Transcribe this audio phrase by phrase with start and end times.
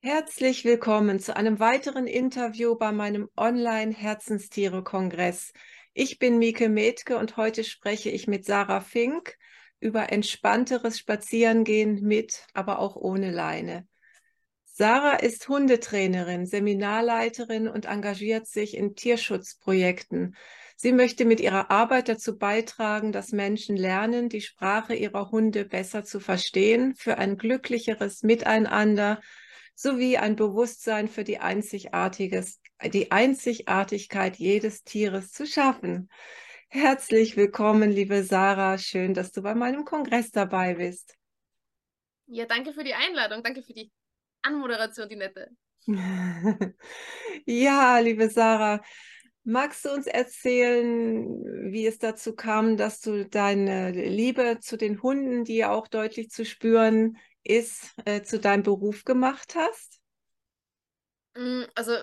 [0.00, 5.52] Herzlich willkommen zu einem weiteren Interview bei meinem Online-Herzenstiere-Kongress.
[5.92, 9.34] Ich bin Mieke Metke und heute spreche ich mit Sarah Fink
[9.80, 13.88] über entspannteres Spazierengehen mit, aber auch ohne Leine.
[14.66, 20.36] Sarah ist Hundetrainerin, Seminarleiterin und engagiert sich in Tierschutzprojekten.
[20.76, 26.04] Sie möchte mit ihrer Arbeit dazu beitragen, dass Menschen lernen, die Sprache ihrer Hunde besser
[26.04, 29.20] zu verstehen, für ein glücklicheres Miteinander
[29.78, 32.60] sowie ein Bewusstsein für die, Einzigartiges,
[32.92, 36.10] die Einzigartigkeit jedes Tieres zu schaffen.
[36.68, 38.76] Herzlich willkommen, liebe Sarah.
[38.76, 41.14] Schön, dass du bei meinem Kongress dabei bist.
[42.26, 43.44] Ja, danke für die Einladung.
[43.44, 43.92] Danke für die
[44.42, 45.48] Anmoderation, die nette.
[47.46, 48.82] ja, liebe Sarah,
[49.44, 51.24] magst du uns erzählen,
[51.72, 56.30] wie es dazu kam, dass du deine Liebe zu den Hunden, die ja auch deutlich
[56.30, 57.16] zu spüren
[57.48, 60.00] ist, äh, zu deinem Beruf gemacht hast?
[61.34, 61.94] Mm, also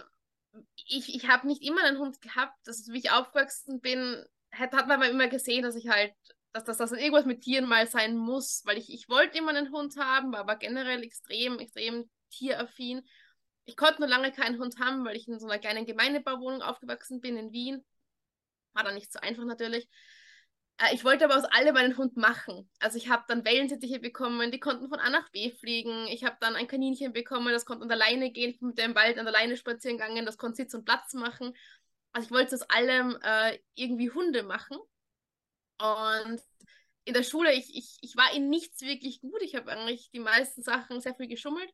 [0.88, 2.68] ich, ich habe nicht immer einen Hund gehabt.
[2.68, 6.14] Also, wie ich aufgewachsen bin, hat, hat man immer gesehen, dass ich halt,
[6.54, 9.72] dass das dass irgendwas mit Tieren mal sein muss, weil ich, ich wollte immer einen
[9.72, 13.02] Hund haben, war aber generell extrem, extrem tieraffin.
[13.66, 17.20] Ich konnte nur lange keinen Hund haben, weil ich in so einer kleinen Gemeindebauwohnung aufgewachsen
[17.20, 17.84] bin in Wien.
[18.74, 19.90] War dann nicht so einfach natürlich.
[20.78, 22.70] Äh, ich wollte aber aus allem einen Hund machen.
[22.80, 26.08] Also ich habe dann Wellensittiche bekommen, die konnten von A nach B fliegen.
[26.08, 28.52] Ich habe dann ein Kaninchen bekommen, das konnte an der Leine gehen.
[28.52, 31.14] Ich bin mit dem Wald an der Leine spazieren gegangen, das konnte Sitz und Platz
[31.14, 31.56] machen.
[32.14, 34.78] Also ich wollte aus allem äh, irgendwie Hunde machen.
[35.78, 36.42] Und
[37.04, 39.42] in der Schule, ich, ich, ich war in nichts wirklich gut.
[39.42, 41.72] Ich habe eigentlich die meisten Sachen sehr viel geschummelt.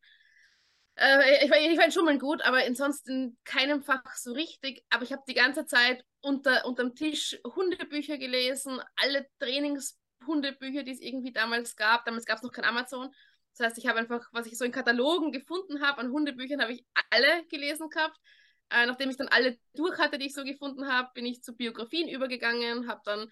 [0.96, 4.84] Äh, ich, war, ich war in Schummeln gut, aber ansonsten in keinem Fach so richtig.
[4.90, 11.00] Aber ich habe die ganze Zeit unter unterm Tisch Hundebücher gelesen, alle Trainingshundebücher, die es
[11.00, 12.04] irgendwie damals gab.
[12.04, 13.10] Damals gab es noch kein Amazon.
[13.56, 16.72] Das heißt, ich habe einfach, was ich so in Katalogen gefunden habe, an Hundebüchern, habe
[16.72, 18.18] ich alle gelesen gehabt.
[18.70, 21.54] Äh, nachdem ich dann alle durch hatte, die ich so gefunden habe, bin ich zu
[21.54, 23.30] Biografien übergegangen, habe dann,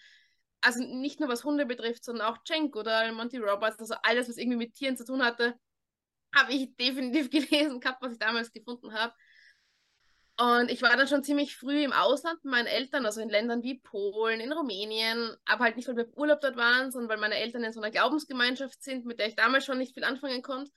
[0.60, 4.36] also nicht nur was Hunde betrifft, sondern auch Cenk oder Monty Roberts, also alles, was
[4.36, 5.58] irgendwie mit Tieren zu tun hatte,
[6.34, 9.14] habe ich definitiv gelesen gehabt, was ich damals gefunden habe.
[10.40, 13.62] Und ich war dann schon ziemlich früh im Ausland mit meinen Eltern, also in Ländern
[13.62, 17.18] wie Polen, in Rumänien, aber halt nicht, weil wir im Urlaub dort waren, sondern weil
[17.18, 20.40] meine Eltern in so einer Glaubensgemeinschaft sind, mit der ich damals schon nicht viel anfangen
[20.40, 20.72] konnte.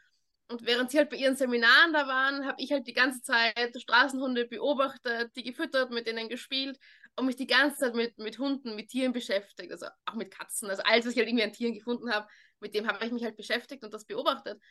[0.49, 3.73] Und während sie halt bei ihren Seminaren da waren, habe ich halt die ganze Zeit
[3.79, 6.77] Straßenhunde beobachtet, die gefüttert, mit denen gespielt
[7.15, 10.69] und mich die ganze Zeit mit, mit Hunden, mit Tieren beschäftigt, also auch mit Katzen,
[10.69, 12.27] also alles, was ich halt irgendwie an Tieren gefunden habe,
[12.59, 14.61] mit dem habe ich mich halt beschäftigt und das beobachtet.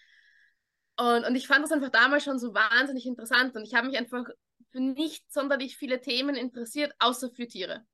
[1.02, 3.98] Und, und ich fand das einfach damals schon so wahnsinnig interessant und ich habe mich
[3.98, 4.24] einfach
[4.70, 7.84] für nicht sonderlich viele Themen interessiert, außer für Tiere.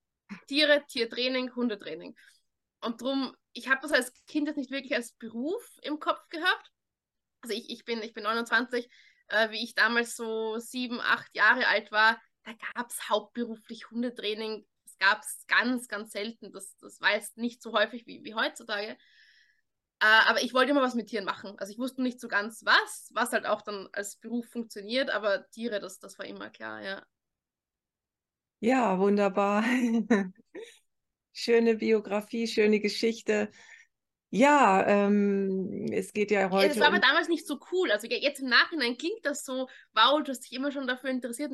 [0.47, 2.15] Tiere, Tiertraining, Hundetraining.
[2.83, 6.71] Und darum, ich habe das als Kind jetzt nicht wirklich als Beruf im Kopf gehabt.
[7.41, 8.91] Also ich, ich, bin, ich bin 29,
[9.29, 14.67] äh, wie ich damals so sieben, acht Jahre alt war, da gab es hauptberuflich Hundetraining.
[14.85, 16.53] Das gab es ganz, ganz selten.
[16.53, 18.99] Das, das war jetzt nicht so häufig wie, wie heutzutage.
[20.01, 21.59] Äh, aber ich wollte immer was mit Tieren machen.
[21.59, 25.49] Also ich wusste nicht so ganz was, was halt auch dann als Beruf funktioniert, aber
[25.51, 27.03] Tiere, das, das war immer klar, ja.
[28.61, 29.65] Ja, wunderbar.
[31.33, 33.51] schöne Biografie, schöne Geschichte.
[34.31, 36.73] Ja, ähm, es geht ja heute.
[36.73, 36.95] Es war um...
[36.95, 37.91] aber damals nicht so cool.
[37.91, 41.53] Also jetzt im Nachhinein klingt das so, wow, du hast dich immer schon dafür interessiert.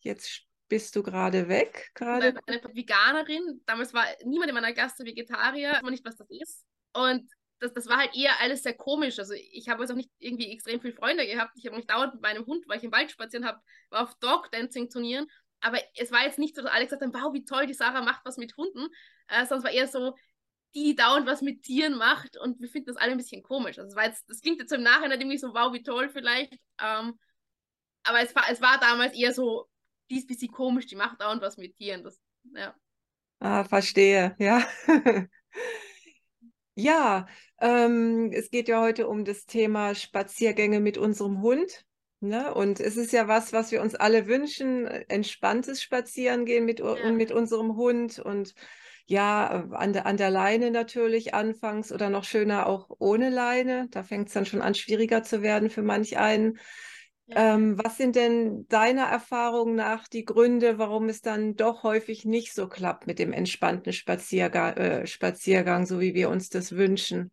[0.00, 0.44] Jetzt
[0.74, 1.92] bist du gerade weg?
[1.94, 2.34] Gerade?
[2.46, 3.62] Eine, eine Veganerin.
[3.64, 5.74] Damals war niemand in meiner Klasse Vegetarier.
[5.76, 6.64] Ich weiß nicht, was das ist.
[6.92, 7.30] Und
[7.60, 9.20] das, das war halt eher alles sehr komisch.
[9.20, 11.52] Also ich habe jetzt auch nicht irgendwie extrem viele Freunde gehabt.
[11.54, 14.16] Ich habe mich dauernd mit meinem Hund, weil ich im Wald spazieren habe, war auf
[14.18, 15.28] Dog-Dancing-Turnieren.
[15.60, 18.02] Aber es war jetzt nicht so, dass alle gesagt haben, wow, wie toll, die Sarah
[18.02, 18.88] macht was mit Hunden.
[19.28, 20.16] Äh, sonst war eher so,
[20.74, 23.78] die dauernd was mit Tieren macht und wir finden das alle ein bisschen komisch.
[23.78, 26.52] Also jetzt, das klingt jetzt im Nachhinein irgendwie so, wow, wie toll vielleicht.
[26.82, 27.16] Ähm,
[28.02, 29.68] aber es war, es war damals eher so,
[30.10, 32.02] die ist ein bisschen komisch, die macht dauernd was mit Tieren.
[32.02, 32.20] Das,
[32.54, 32.74] ja.
[33.40, 34.66] Ah, verstehe, ja.
[36.74, 37.26] ja,
[37.60, 41.84] ähm, es geht ja heute um das Thema Spaziergänge mit unserem Hund.
[42.20, 42.54] Ne?
[42.54, 47.12] Und es ist ja was, was wir uns alle wünschen, entspanntes Spazierengehen mit, ja.
[47.12, 48.54] mit unserem Hund und
[49.06, 53.88] ja, an der, an der Leine natürlich anfangs oder noch schöner auch ohne Leine.
[53.90, 56.58] Da fängt es dann schon an, schwieriger zu werden für manch einen.
[57.28, 62.52] Ähm, was sind denn deiner Erfahrung nach die Gründe, warum es dann doch häufig nicht
[62.52, 67.30] so klappt mit dem entspannten Spaziergang, äh, Spaziergang so wie wir uns das wünschen?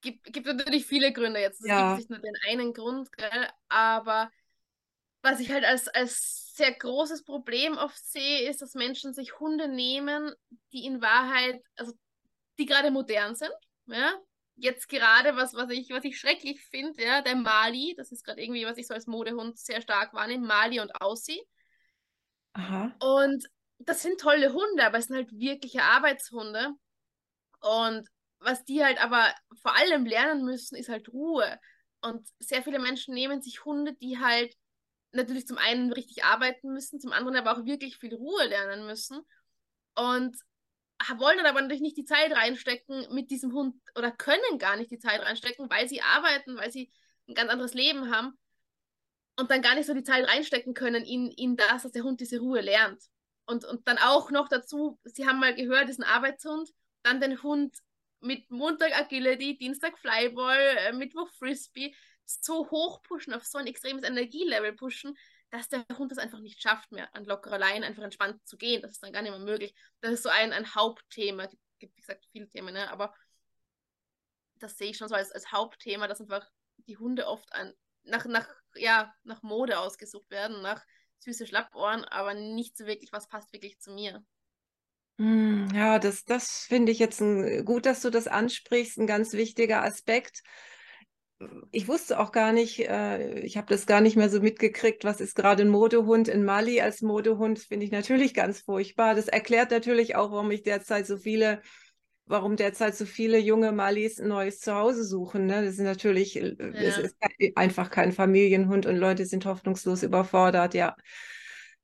[0.00, 1.60] Gibt, gibt natürlich viele Gründe jetzt.
[1.60, 1.96] Es ja.
[1.96, 3.48] gibt nicht nur den einen Grund, gell?
[3.68, 4.30] aber
[5.22, 9.68] was ich halt als, als sehr großes Problem oft sehe, ist, dass Menschen sich Hunde
[9.68, 10.32] nehmen,
[10.72, 11.92] die in Wahrheit, also
[12.58, 13.52] die gerade modern sind,
[13.86, 14.14] ja,
[14.56, 18.42] jetzt gerade, was, was, ich, was ich schrecklich finde, ja, der Mali, das ist gerade
[18.42, 21.40] irgendwie, was ich so als Modehund sehr stark wahrnehme, Mali und Aussie.
[22.52, 22.94] Aha.
[23.00, 23.44] Und
[23.78, 26.70] das sind tolle Hunde, aber es sind halt wirkliche Arbeitshunde.
[27.60, 28.08] Und
[28.38, 31.58] was die halt aber vor allem lernen müssen, ist halt Ruhe.
[32.00, 34.54] Und sehr viele Menschen nehmen sich Hunde, die halt
[35.12, 39.20] natürlich zum einen richtig arbeiten müssen, zum anderen aber auch wirklich viel Ruhe lernen müssen.
[39.94, 40.36] Und
[41.16, 44.90] wollen dann aber natürlich nicht die Zeit reinstecken mit diesem Hund oder können gar nicht
[44.90, 46.90] die Zeit reinstecken, weil sie arbeiten, weil sie
[47.28, 48.38] ein ganz anderes Leben haben
[49.36, 52.20] und dann gar nicht so die Zeit reinstecken können in, in das, dass der Hund
[52.20, 53.02] diese Ruhe lernt.
[53.46, 56.70] Und, und dann auch noch dazu, sie haben mal gehört, ist ein Arbeitshund,
[57.02, 57.76] dann den Hund
[58.20, 61.94] mit Montag Agility, Dienstag Flyball, äh, Mittwoch Frisbee
[62.24, 65.16] so hoch pushen, auf so ein extremes Energielevel pushen,
[65.54, 68.82] dass der Hund das einfach nicht schafft mehr, an lockerer Leine einfach entspannt zu gehen.
[68.82, 69.72] Das ist dann gar nicht mehr möglich.
[70.00, 71.44] Das ist so ein, ein Hauptthema.
[71.44, 72.90] Es gibt, wie gesagt, viele Themen, ne?
[72.90, 73.14] aber
[74.56, 76.44] das sehe ich schon so als, als Hauptthema, dass einfach
[76.88, 77.72] die Hunde oft an,
[78.02, 80.84] nach, nach, ja, nach Mode ausgesucht werden, nach
[81.20, 84.24] süße Schlappohren, aber nicht so wirklich, was passt wirklich zu mir.
[85.18, 89.32] Hm, ja, das, das finde ich jetzt ein, gut, dass du das ansprichst, ein ganz
[89.34, 90.42] wichtiger Aspekt
[91.72, 95.20] ich wusste auch gar nicht, äh, ich habe das gar nicht mehr so mitgekriegt, was
[95.20, 99.14] ist gerade ein Modehund in Mali als Modehund, finde ich natürlich ganz furchtbar.
[99.14, 101.60] Das erklärt natürlich auch, warum ich derzeit so viele,
[102.26, 105.46] warum derzeit so viele junge Malis ein neues Zuhause suchen.
[105.46, 105.64] Ne?
[105.64, 106.72] Das ist natürlich, äh, ja.
[106.72, 107.16] es ist
[107.56, 110.96] einfach kein Familienhund und Leute sind hoffnungslos überfordert, ja.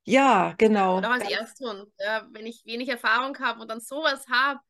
[0.04, 0.98] Ja, genau.
[0.98, 4.60] Oder als Ersthund, ja, wenn ich wenig Erfahrung habe und dann sowas habe,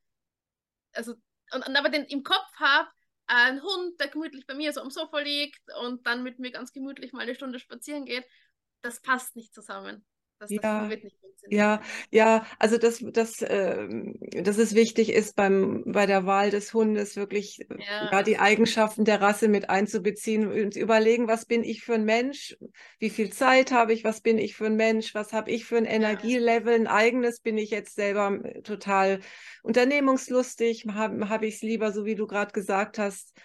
[0.93, 1.13] also
[1.53, 2.89] und, und aber den im Kopf habe,
[3.33, 6.73] ein Hund, der gemütlich bei mir so am Sofa liegt und dann mit mir ganz
[6.73, 8.25] gemütlich mal eine Stunde spazieren geht,
[8.81, 10.05] das passt nicht zusammen.
[10.41, 11.11] Das, ja, das
[11.49, 13.87] ja, ja, also das, das, äh,
[14.41, 18.09] dass es wichtig ist beim, bei der Wahl des Hundes wirklich ja.
[18.11, 18.23] ja.
[18.23, 22.57] die Eigenschaften der Rasse mit einzubeziehen und überlegen, was bin ich für ein Mensch,
[22.97, 25.77] wie viel Zeit habe ich, was bin ich für ein Mensch, was habe ich für
[25.77, 29.19] ein Energielevel, ein eigenes, bin ich jetzt selber total
[29.61, 33.37] unternehmungslustig, habe hab ich es lieber, so wie du gerade gesagt hast,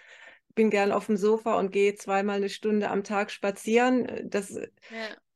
[0.55, 4.27] bin gern auf dem Sofa und gehe zweimal eine Stunde am Tag spazieren.
[4.29, 4.67] Das, ja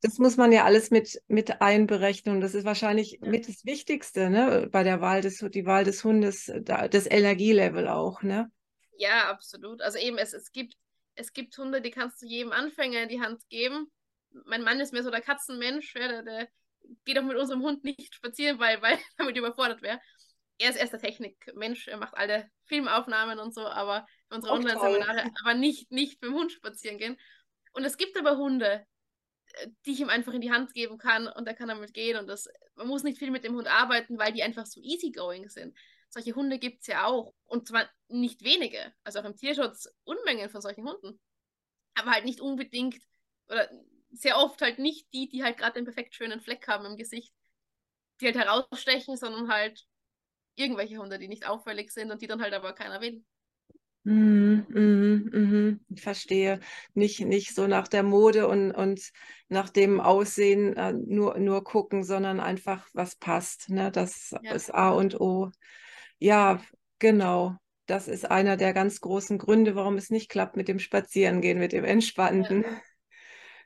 [0.01, 2.35] das muss man ja alles mit, mit einberechnen.
[2.35, 3.29] Und das ist wahrscheinlich ja.
[3.29, 8.23] mit das Wichtigste, ne, bei der Wahl des, die Wahl des Hundes, das Energielevel auch,
[8.23, 8.51] ne?
[8.97, 9.81] Ja, absolut.
[9.81, 10.75] Also eben, es, es gibt,
[11.15, 13.91] es gibt Hunde, die kannst du jedem Anfänger in die Hand geben.
[14.45, 16.47] Mein Mann ist mehr so der Katzenmensch, ja, der, der
[17.05, 19.99] geht auch mit unserem Hund nicht spazieren, weil, weil er damit überfordert wäre.
[20.57, 25.53] Er ist erst der Technikmensch, er macht alle Filmaufnahmen und so, aber unsere Online-Seminare, aber
[25.53, 27.17] nicht, nicht mit dem Hund spazieren gehen.
[27.73, 28.85] Und es gibt aber Hunde,
[29.85, 32.17] die ich ihm einfach in die Hand geben kann und er kann damit gehen.
[32.17, 35.49] Und das, man muss nicht viel mit dem Hund arbeiten, weil die einfach so easygoing
[35.49, 35.77] sind.
[36.09, 37.33] Solche Hunde gibt es ja auch.
[37.45, 38.93] Und zwar nicht wenige.
[39.03, 41.19] Also auch im Tierschutz Unmengen von solchen Hunden.
[41.95, 43.01] Aber halt nicht unbedingt,
[43.47, 43.69] oder
[44.11, 47.33] sehr oft halt nicht die, die halt gerade den perfekt schönen Fleck haben im Gesicht,
[48.19, 49.85] die halt herausstechen, sondern halt
[50.55, 53.23] irgendwelche Hunde, die nicht auffällig sind und die dann halt aber keiner will.
[54.03, 55.85] Mhm, mhm, mhm.
[55.89, 56.59] Ich verstehe.
[56.93, 59.11] Nicht, nicht so nach der Mode und, und
[59.47, 63.69] nach dem Aussehen äh, nur, nur gucken, sondern einfach, was passt.
[63.69, 63.91] Ne?
[63.91, 64.53] Das ja.
[64.53, 65.51] ist A und O.
[66.17, 66.61] Ja,
[66.97, 67.55] genau.
[67.85, 71.71] Das ist einer der ganz großen Gründe, warum es nicht klappt mit dem Spazierengehen, mit
[71.71, 72.63] dem Entspannten.
[72.63, 72.69] Ja.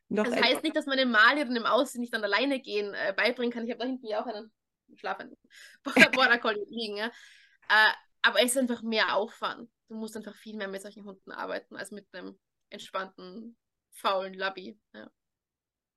[0.08, 2.94] Noch das heißt nicht, dass man dem Mali oder dem Aussehen nicht an alleine gehen
[2.94, 3.66] äh, beibringen kann.
[3.66, 4.52] Ich habe da hinten ja auch einen
[4.96, 5.38] schlafenden
[6.14, 6.98] Border Collie liegen.
[6.98, 7.08] Ja?
[7.08, 11.32] Äh, aber es ist einfach mehr Aufwand du musst einfach viel mehr mit solchen Hunden
[11.32, 12.38] arbeiten als mit einem
[12.70, 13.58] entspannten,
[13.92, 14.78] faulen Labby.
[14.94, 15.12] Ja.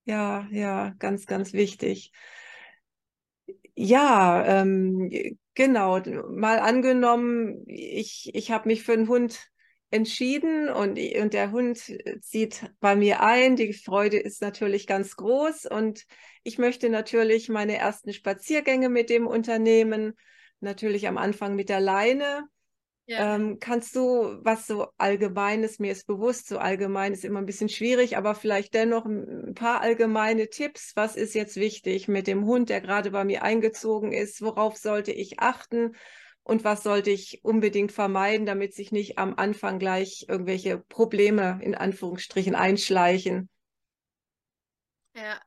[0.05, 2.13] ja, ja, ganz, ganz wichtig.
[3.75, 5.11] Ja, ähm,
[5.55, 6.01] genau.
[6.31, 9.39] Mal angenommen, ich, ich habe mich für einen Hund
[9.91, 11.79] entschieden und, und der Hund
[12.21, 13.57] zieht bei mir ein.
[13.57, 16.05] Die Freude ist natürlich ganz groß und
[16.43, 20.15] ich möchte natürlich meine ersten Spaziergänge mit dem Unternehmen,
[20.61, 22.49] natürlich am Anfang mit der Leine.
[23.09, 23.37] Ja.
[23.37, 27.71] Ähm, kannst du, was so allgemeines, mir ist bewusst, so allgemein ist immer ein bisschen
[27.71, 30.93] schwierig, aber vielleicht dennoch ein paar allgemeine Tipps.
[30.95, 34.43] Was ist jetzt wichtig mit dem Hund, der gerade bei mir eingezogen ist?
[34.43, 35.97] Worauf sollte ich achten?
[36.43, 41.75] Und was sollte ich unbedingt vermeiden, damit sich nicht am Anfang gleich irgendwelche Probleme in
[41.75, 43.49] Anführungsstrichen einschleichen?
[45.15, 45.41] Ja,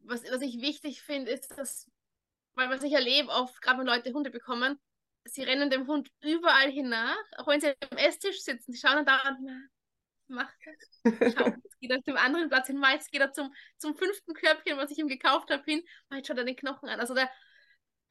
[0.00, 1.88] was, was ich wichtig finde, ist, dass,
[2.56, 4.80] weil was ich erlebe, oft gerade wenn Leute Hunde bekommen,
[5.24, 8.72] sie rennen dem Hund überall hin nach, auch wenn sie am Esstisch sitzen.
[8.72, 9.36] Sie schauen dann da
[10.28, 11.30] macht er?
[11.30, 14.76] Schau, jetzt geht er zum anderen Platz hin, jetzt geht er zum, zum fünften Körbchen,
[14.78, 15.82] was ich ihm gekauft habe, hin.
[16.12, 17.00] Jetzt schaut er den Knochen an.
[17.00, 17.30] Also der,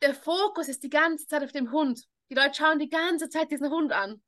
[0.02, 2.04] der Fokus ist die ganze Zeit auf dem Hund.
[2.30, 4.22] Die Leute schauen die ganze Zeit diesen Hund an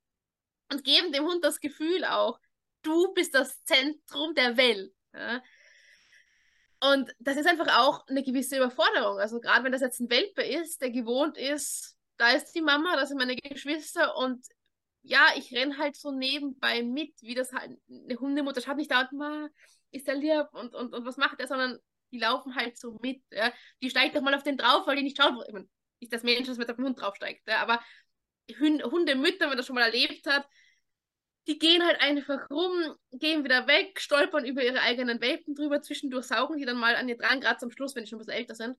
[0.72, 2.40] und geben dem Hund das Gefühl auch,
[2.82, 4.94] du bist das Zentrum der Welt.
[5.14, 5.44] Ja?
[6.82, 9.18] Und das ist einfach auch eine gewisse Überforderung.
[9.18, 12.96] Also gerade wenn das jetzt ein Welpe ist, der gewohnt ist, da ist die Mama,
[12.96, 14.46] da sind meine Geschwister und
[15.02, 19.12] ja, ich renne halt so nebenbei mit, wie das halt eine Hundemutter schaut nicht dauernd
[19.14, 19.50] mal,
[19.92, 21.80] ist der lieb und, und, und was macht er, sondern
[22.12, 23.22] die laufen halt so mit.
[23.32, 23.52] Ja.
[23.82, 25.34] Die steigt doch mal auf den drauf, weil die nicht schaut.
[25.48, 25.70] Ich mein,
[26.00, 27.48] nicht das Mensch, das mit den Hund draufsteigt.
[27.48, 27.62] Ja.
[27.62, 27.82] Aber
[28.60, 30.46] Hundemütter, wenn man das schon mal erlebt hat,
[31.48, 36.26] die gehen halt einfach rum, gehen wieder weg, stolpern über ihre eigenen Welpen drüber, zwischendurch
[36.26, 38.40] saugen die dann mal an ihr dran, gerade zum Schluss, wenn die schon ein bisschen
[38.40, 38.78] älter sind.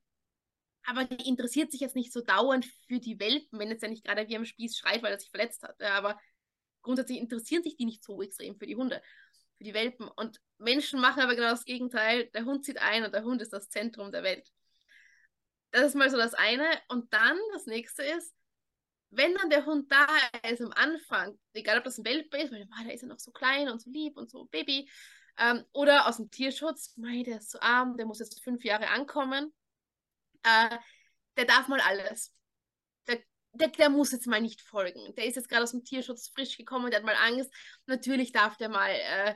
[0.86, 4.04] Aber die interessiert sich jetzt nicht so dauernd für die Welpen, wenn jetzt ja nicht
[4.04, 5.80] gerade wie am Spieß schreit, weil er sich verletzt hat.
[5.82, 6.18] Aber
[6.82, 9.02] grundsätzlich interessieren sich die nicht so extrem für die Hunde,
[9.58, 10.08] für die Welpen.
[10.08, 12.26] Und Menschen machen aber genau das Gegenteil.
[12.34, 14.48] Der Hund zieht ein und der Hund ist das Zentrum der Welt.
[15.72, 16.66] Das ist mal so das eine.
[16.88, 18.34] Und dann das nächste ist,
[19.10, 20.06] wenn dann der Hund da
[20.48, 23.18] ist am Anfang, egal ob das ein Welpe ist, weil ah, der ist ja noch
[23.18, 24.88] so klein und so lieb und so Baby,
[25.38, 28.88] ähm, oder aus dem Tierschutz, mei, der ist so arm, der muss jetzt fünf Jahre
[28.88, 29.52] ankommen,
[30.46, 30.78] äh,
[31.36, 32.32] der darf mal alles.
[33.08, 33.18] Der,
[33.52, 35.14] der, der, muss jetzt mal nicht folgen.
[35.16, 37.52] Der ist jetzt gerade aus dem Tierschutz frisch gekommen, der hat mal Angst.
[37.86, 39.34] Natürlich darf der mal äh,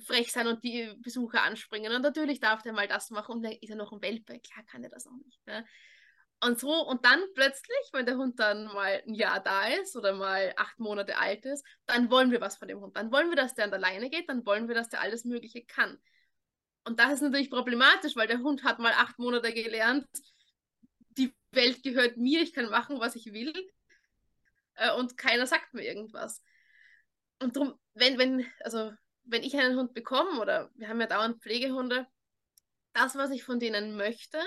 [0.00, 1.92] frech sein und die Besucher anspringen.
[1.92, 3.36] Und natürlich darf der mal das machen.
[3.36, 4.38] Und dann ist er noch ein Welpe.
[4.40, 5.44] Klar kann er das auch nicht.
[5.46, 5.64] Ne?
[6.40, 10.12] Und so, und dann plötzlich, wenn der Hund dann mal ein Jahr da ist oder
[10.12, 12.96] mal acht Monate alt ist, dann wollen wir was von dem Hund.
[12.96, 15.24] Dann wollen wir, dass der an der Leine geht, dann wollen wir, dass der alles
[15.24, 15.98] Mögliche kann.
[16.84, 20.06] Und das ist natürlich problematisch, weil der Hund hat mal acht Monate gelernt,
[21.54, 23.52] Welt gehört mir, ich kann machen, was ich will.
[24.74, 26.42] Äh, und keiner sagt mir irgendwas.
[27.40, 28.92] Und darum, wenn, wenn, also
[29.24, 32.06] wenn ich einen Hund bekomme, oder wir haben ja dauernd Pflegehunde,
[32.92, 34.38] das, was ich von denen möchte,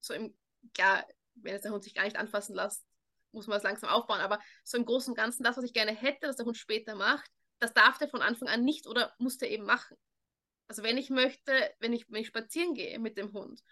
[0.00, 0.36] so im,
[0.74, 2.84] klar, wenn jetzt der Hund sich gar nicht anfassen lässt,
[3.32, 4.20] muss man es langsam aufbauen.
[4.20, 6.94] Aber so im Großen und Ganzen, das, was ich gerne hätte, dass der Hund später
[6.94, 9.96] macht, das darf der von Anfang an nicht oder muss der eben machen.
[10.68, 13.62] Also wenn ich möchte, wenn ich, wenn ich spazieren gehe mit dem Hund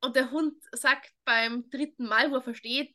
[0.00, 2.94] und der Hund sagt beim dritten Mal, wo er versteht,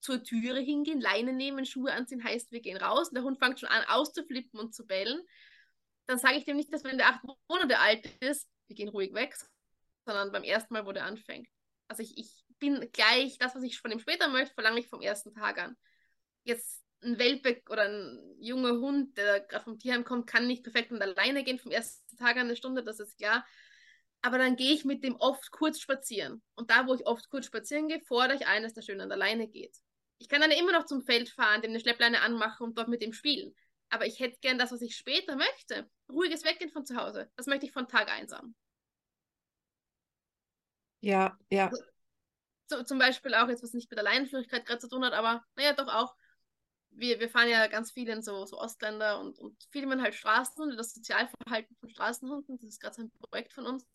[0.00, 3.08] zur Türe hingehen, Leine nehmen, Schuhe anziehen, heißt, wir gehen raus.
[3.08, 5.20] Und der Hund fängt schon an auszuflippen und zu bellen.
[6.06, 9.12] Dann sage ich dem nicht, dass wenn der acht Monate alt ist, wir gehen ruhig
[9.14, 9.36] weg,
[10.04, 11.48] sondern beim ersten Mal, wo der anfängt.
[11.88, 15.02] Also ich, ich bin gleich, das, was ich von ihm später möchte, verlange ich vom
[15.02, 15.76] ersten Tag an.
[16.44, 20.92] Jetzt ein Welpe oder ein junger Hund, der gerade vom Tierheim kommt, kann nicht perfekt
[20.92, 23.44] und alleine gehen vom ersten Tag an eine Stunde, das ist klar.
[24.22, 26.42] Aber dann gehe ich mit dem oft kurz spazieren.
[26.54, 29.08] Und da, wo ich oft kurz spazieren gehe, fordere ich ein, dass der schön an
[29.08, 29.76] der Leine geht.
[30.18, 33.02] Ich kann dann immer noch zum Feld fahren, dem eine Schleppleine anmachen und dort mit
[33.02, 33.54] dem spielen.
[33.90, 35.88] Aber ich hätte gern das, was ich später möchte.
[36.10, 37.30] Ruhiges Weggehen von zu Hause.
[37.36, 38.54] Das möchte ich von Tag eins an.
[41.00, 41.70] Ja, ja.
[42.68, 45.44] So, zum Beispiel auch jetzt, was nicht mit der Leinenführigkeit gerade zu tun hat, aber
[45.54, 46.16] naja, doch auch.
[46.90, 50.76] Wir, wir fahren ja ganz viel in so, so Ostländer und, und filmen halt Straßenhunde,
[50.76, 52.56] das Sozialverhalten von Straßenhunden.
[52.56, 53.86] Das ist gerade so ein Projekt von uns.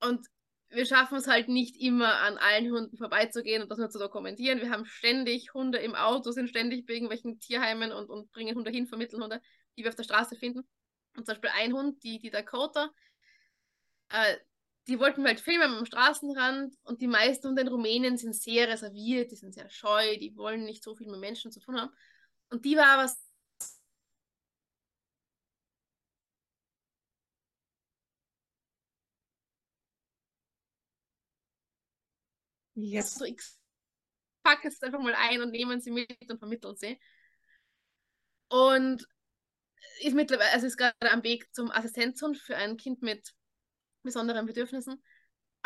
[0.00, 0.26] Und
[0.68, 4.60] wir schaffen es halt nicht immer an allen Hunden vorbeizugehen und das nur zu dokumentieren.
[4.60, 8.70] Wir haben ständig Hunde im Auto, sind ständig bei irgendwelchen Tierheimen und, und bringen Hunde
[8.70, 9.40] hin, vermitteln Hunde,
[9.76, 10.66] die wir auf der Straße finden.
[11.16, 12.90] Und zum Beispiel ein Hund, die, die Dakota,
[14.10, 14.36] äh,
[14.88, 18.68] die wollten wir halt filmen am Straßenrand und die meisten Hunde in Rumänien sind sehr
[18.68, 21.90] reserviert, die sind sehr scheu, die wollen nicht so viel mit Menschen zu tun haben.
[22.50, 23.10] Und die war aber
[32.76, 33.14] Yes.
[33.14, 33.42] Also ich
[34.42, 37.00] packe es einfach mal ein und nehmen sie mit und vermitteln sie.
[38.48, 39.06] Und
[40.00, 43.34] ist mittlerweile, also ist gerade am Weg zum Assistenzhund für ein Kind mit
[44.02, 45.02] besonderen Bedürfnissen.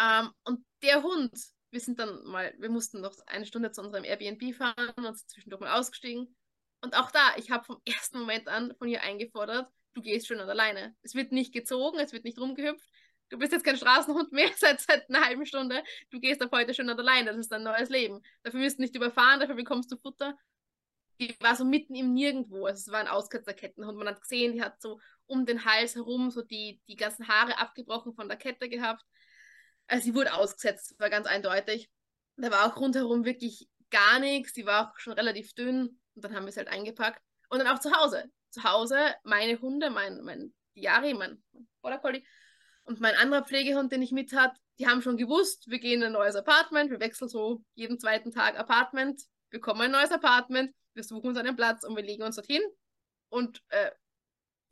[0.00, 1.32] Ähm, und der Hund,
[1.70, 5.30] wir sind dann mal, wir mussten noch eine Stunde zu unserem Airbnb fahren und sind
[5.30, 6.34] zwischendurch mal ausgestiegen.
[6.80, 10.40] Und auch da, ich habe vom ersten Moment an von ihr eingefordert, du gehst schön
[10.40, 10.96] an alleine.
[11.02, 12.88] Es wird nicht gezogen, es wird nicht rumgehüpft,
[13.30, 16.74] du bist jetzt kein Straßenhund mehr seit, seit einer halben Stunde, du gehst ab heute
[16.74, 18.20] schon alleine, das ist dein neues Leben.
[18.42, 20.36] Dafür wirst du nicht überfahren, dafür bekommst du Futter.
[21.18, 23.96] Die war so mitten im Nirgendwo, also es war ein Auskatzer-Kettenhund.
[23.96, 27.58] Man hat gesehen, die hat so um den Hals herum so die, die ganzen Haare
[27.58, 29.04] abgebrochen von der Kette gehabt.
[29.86, 31.90] Also sie wurde ausgesetzt, war ganz eindeutig.
[32.36, 36.34] Da war auch rundherum wirklich gar nichts, die war auch schon relativ dünn und dann
[36.34, 37.22] haben wir es halt eingepackt.
[37.50, 38.24] Und dann auch zu Hause.
[38.50, 41.42] Zu Hause, meine Hunde, mein, mein Diari, mein
[41.82, 42.24] Border Collie,
[42.90, 46.08] und mein anderer Pflegehund, den ich mit hat, die haben schon gewusst, wir gehen in
[46.08, 50.74] ein neues Apartment, wir wechseln so jeden zweiten Tag Apartment, wir kommen ein neues Apartment,
[50.94, 52.62] wir suchen uns einen Platz und wir legen uns dorthin.
[53.28, 53.92] Und äh,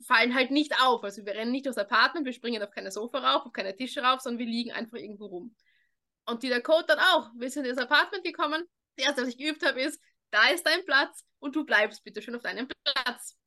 [0.05, 1.01] fallen halt nicht auf.
[1.01, 4.01] Also wir rennen nicht durchs Apartment, wir springen auf keine Sofa rauf, auf keine Tische
[4.01, 5.55] rauf, sondern wir liegen einfach irgendwo rum.
[6.25, 7.31] Und die Dakota dann auch.
[7.37, 8.65] Wir sind in das Apartment gekommen.
[8.97, 9.97] Das erste, was ich geübt habe, ist,
[10.29, 13.37] da ist dein Platz und du bleibst bitte schön auf deinem Platz.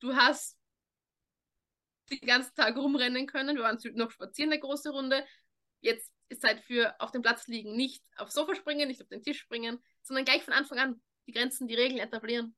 [0.00, 0.59] Du hast
[2.10, 3.56] den ganzen Tag rumrennen können.
[3.56, 5.24] Wir waren noch spazieren, eine große Runde.
[5.80, 7.76] Jetzt ist Zeit für auf dem Platz liegen.
[7.76, 11.32] Nicht aufs Sofa springen, nicht auf den Tisch springen, sondern gleich von Anfang an die
[11.32, 12.54] Grenzen, die Regeln etablieren.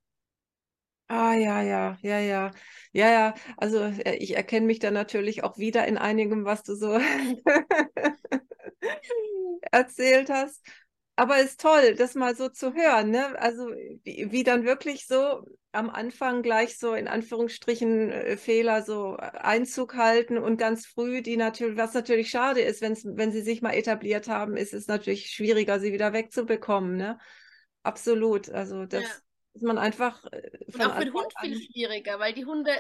[1.08, 2.50] Ah, ja, ja, ja, ja.
[2.92, 3.34] Ja, ja.
[3.58, 6.98] Also äh, ich erkenne mich da natürlich auch wieder in einigem, was du so
[9.70, 10.66] erzählt hast.
[11.14, 13.38] Aber ist toll, das mal so zu hören, ne?
[13.38, 13.66] Also
[14.02, 19.94] wie, wie dann wirklich so am Anfang gleich so in Anführungsstrichen äh, Fehler so Einzug
[19.94, 23.72] halten und ganz früh die natürlich, was natürlich schade ist, wenn's, wenn sie sich mal
[23.72, 27.18] etabliert haben, ist es natürlich schwieriger, sie wieder wegzubekommen, ne?
[27.82, 28.48] Absolut.
[28.50, 29.02] Also das.
[29.02, 29.08] Ja
[29.54, 30.24] ist man einfach.
[30.32, 32.72] Äh, und auch für den Hund viel schwieriger, weil die Hunde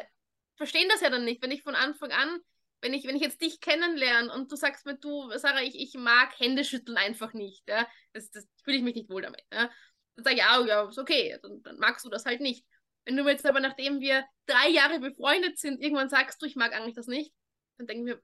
[0.56, 1.42] verstehen das ja dann nicht.
[1.42, 2.40] Wenn ich von Anfang an,
[2.82, 5.94] wenn ich, wenn ich jetzt dich kennenlerne und du sagst mir, du, Sarah, ich, ich
[5.94, 9.42] mag Händeschütteln einfach nicht, ja, das, das fühle ich mich nicht wohl damit.
[9.52, 9.70] Ja.
[10.16, 12.66] Dann sage ich, ja, ja, ist okay, dann, dann magst du das halt nicht.
[13.04, 16.72] Wenn du jetzt aber, nachdem wir drei Jahre befreundet sind, irgendwann sagst du, ich mag
[16.74, 17.32] eigentlich das nicht,
[17.78, 18.20] dann denken wir,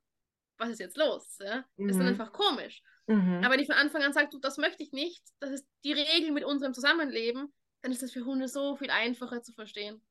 [0.58, 1.38] was ist jetzt los?
[1.40, 1.58] Ja?
[1.58, 1.88] Das mhm.
[1.88, 2.12] ist dann mhm.
[2.12, 2.82] einfach komisch.
[3.06, 3.40] Mhm.
[3.44, 5.92] Aber wenn ich von Anfang an sage, du, das möchte ich nicht, das ist die
[5.92, 10.02] Regel mit unserem Zusammenleben, dann ist das für Hunde so viel einfacher zu verstehen.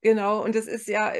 [0.00, 1.12] Genau, und es ist ja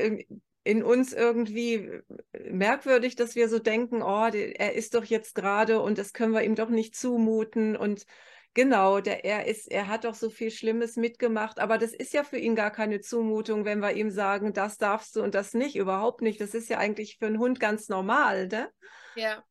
[0.65, 2.01] in uns irgendwie
[2.33, 6.43] merkwürdig, dass wir so denken, oh, er ist doch jetzt gerade und das können wir
[6.43, 8.07] ihm doch nicht zumuten und
[8.55, 12.25] genau, der, er ist, er hat doch so viel Schlimmes mitgemacht, aber das ist ja
[12.25, 15.77] für ihn gar keine Zumutung, wenn wir ihm sagen, das darfst du und das nicht,
[15.77, 16.41] überhaupt nicht.
[16.41, 18.71] Das ist ja eigentlich für einen Hund ganz normal, ne?
[19.17, 19.45] Ja.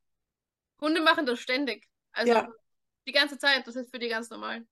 [0.81, 1.87] Hunde machen das ständig.
[2.11, 2.49] Also ja.
[3.07, 4.65] die ganze Zeit, das ist für die ganz normal.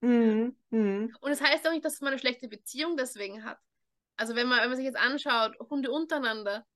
[0.00, 0.56] Mhm.
[0.70, 1.16] Mhm.
[1.20, 3.58] Und es das heißt auch nicht, dass man eine schlechte Beziehung deswegen hat.
[4.16, 6.66] Also wenn man, wenn man sich jetzt anschaut, Hunde untereinander,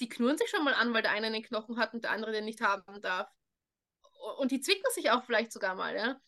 [0.00, 2.32] die knurren sich schon mal an, weil der eine einen Knochen hat und der andere
[2.32, 3.28] den nicht haben darf.
[4.38, 6.20] Und die zwicken sich auch vielleicht sogar mal, ja.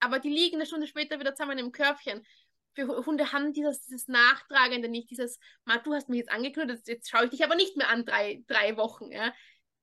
[0.00, 2.24] Aber die liegen eine Stunde später wieder zusammen im Körbchen.
[2.74, 5.38] Für Hunde haben dieses, dieses Nachtragende nicht, dieses,
[5.84, 8.76] du hast mich jetzt angeknurrt, jetzt schaue ich dich aber nicht mehr an drei, drei
[8.76, 9.32] Wochen, ja.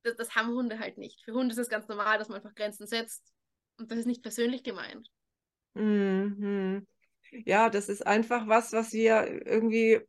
[0.03, 1.21] Das, das haben Hunde halt nicht.
[1.23, 3.33] Für Hunde ist es ganz normal, dass man einfach Grenzen setzt.
[3.77, 5.09] Und das ist nicht persönlich gemeint.
[5.73, 6.85] Mhm.
[7.45, 10.01] Ja, das ist einfach was, was wir irgendwie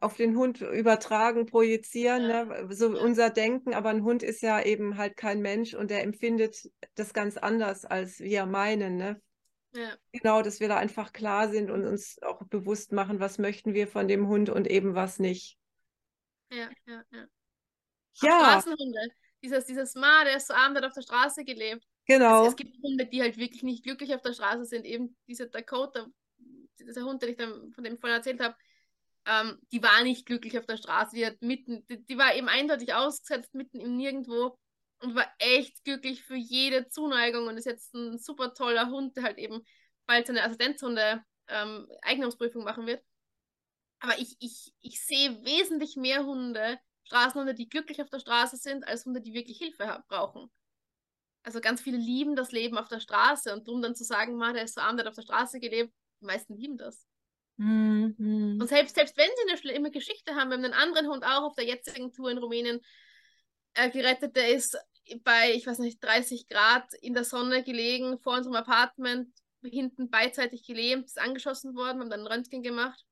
[0.00, 2.44] auf den Hund übertragen, projizieren, ja.
[2.44, 2.74] ne?
[2.74, 6.70] so unser Denken, aber ein Hund ist ja eben halt kein Mensch und der empfindet
[6.96, 8.96] das ganz anders, als wir meinen.
[8.96, 9.22] Ne?
[9.74, 9.96] Ja.
[10.10, 13.86] Genau, dass wir da einfach klar sind und uns auch bewusst machen, was möchten wir
[13.86, 15.56] von dem Hund und eben was nicht.
[16.50, 17.26] Ja, ja, ja.
[18.20, 18.38] Ja.
[18.38, 19.08] Straßenhunde.
[19.42, 21.84] Dieses, dieses Ma, der ist so arm, der hat auf der Straße gelebt.
[22.06, 22.40] Genau.
[22.40, 24.84] Also es gibt Hunde, die halt wirklich nicht glücklich auf der Straße sind.
[24.84, 26.06] Eben diese Dakota,
[26.78, 28.56] dieser Hund, den ich dann, von dem vorhin erzählt habe,
[29.26, 31.14] ähm, die war nicht glücklich auf der Straße.
[31.14, 34.58] Die, hat mitten, die, die, war eben eindeutig ausgesetzt, mitten im Nirgendwo
[35.00, 39.24] und war echt glücklich für jede Zuneigung und ist jetzt ein super toller Hund, der
[39.24, 39.62] halt eben
[40.06, 43.02] bald seine Assistenzhunde ähm, Eignungsprüfung machen wird.
[44.00, 48.86] Aber ich, ich, ich sehe wesentlich mehr Hunde, Straßenhunde, die glücklich auf der Straße sind,
[48.86, 50.50] als Hunde, die wirklich Hilfe brauchen.
[51.44, 54.54] Also ganz viele lieben das Leben auf der Straße und drum dann zu sagen, man,
[54.54, 57.06] der ist so arm, der hat auf der Straße gelebt, die meisten lieben das.
[57.56, 58.58] Mhm.
[58.60, 61.42] Und selbst, selbst wenn sie eine schlimme Geschichte haben, wir haben einen anderen Hund auch
[61.42, 62.80] auf der jetzigen Tour in Rumänien
[63.74, 64.78] äh, gerettet, der ist
[65.22, 69.28] bei, ich weiß nicht, 30 Grad in der Sonne gelegen, vor unserem Apartment,
[69.62, 73.04] hinten beidseitig gelähmt, ist angeschossen worden, haben dann ein Röntgen gemacht.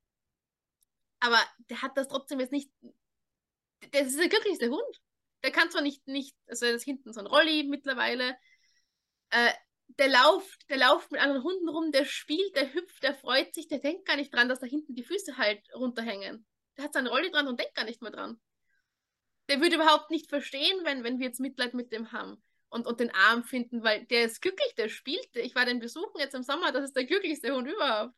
[1.21, 2.71] Aber der hat das trotzdem jetzt nicht.
[3.93, 5.01] Das ist der glücklichste Hund
[5.43, 8.37] der kann zwar nicht, nicht, also er ist hinten so ein Rolli mittlerweile.
[9.31, 9.53] Äh,
[9.99, 13.69] der lauft, der lauft mit anderen Hunden rum, der spielt, der hüpft, der freut sich,
[13.69, 16.47] der denkt gar nicht dran, dass da hinten die Füße halt runterhängen.
[16.77, 18.41] Der hat seine Rolli dran und denkt gar nicht mehr dran.
[19.49, 23.01] Der würde überhaupt nicht verstehen, wenn, wenn wir jetzt Mitleid mit dem haben und, und
[23.01, 25.35] den Arm finden, weil der ist glücklich, der spielt.
[25.35, 28.15] Ich war den besuchen jetzt im Sommer, das ist der glücklichste Hund überhaupt.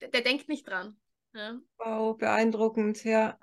[0.00, 0.98] Der, der denkt nicht dran.
[1.34, 1.60] Ja.
[1.76, 3.38] Wow, beeindruckend, ja.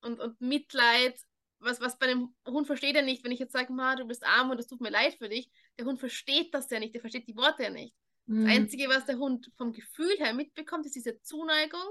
[0.00, 1.20] Und, und Mitleid
[1.60, 4.24] was, was bei dem Hund versteht er nicht, wenn ich jetzt sage, Ma, du bist
[4.24, 5.50] arm und es tut mir leid für dich.
[5.78, 7.94] Der Hund versteht das ja nicht, der versteht die Worte ja nicht.
[8.26, 8.44] Mhm.
[8.44, 11.88] Das Einzige, was der Hund vom Gefühl her mitbekommt, ist diese Zuneigung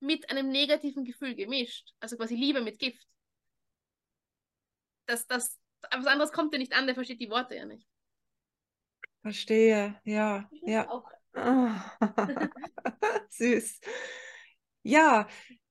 [0.00, 1.92] mit einem negativen Gefühl gemischt.
[2.00, 3.06] Also quasi Liebe mit Gift.
[5.06, 5.58] Das, das,
[5.90, 7.86] was anderes kommt ja nicht an, der versteht die Worte ja nicht.
[9.22, 10.88] Verstehe, ja, ja.
[10.88, 11.10] Auch.
[13.30, 13.80] Süß.
[14.82, 15.28] Ja,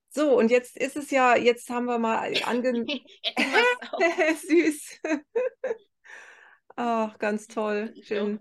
[0.10, 2.88] so, und jetzt ist es ja, jetzt haben wir mal angenommen.
[4.48, 5.02] Süß.
[6.76, 7.94] Ach, ganz toll.
[8.04, 8.40] Schön.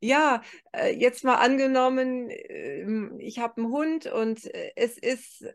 [0.00, 5.46] Ja, äh, jetzt mal angenommen, ähm, ich habe einen Hund und äh, es ist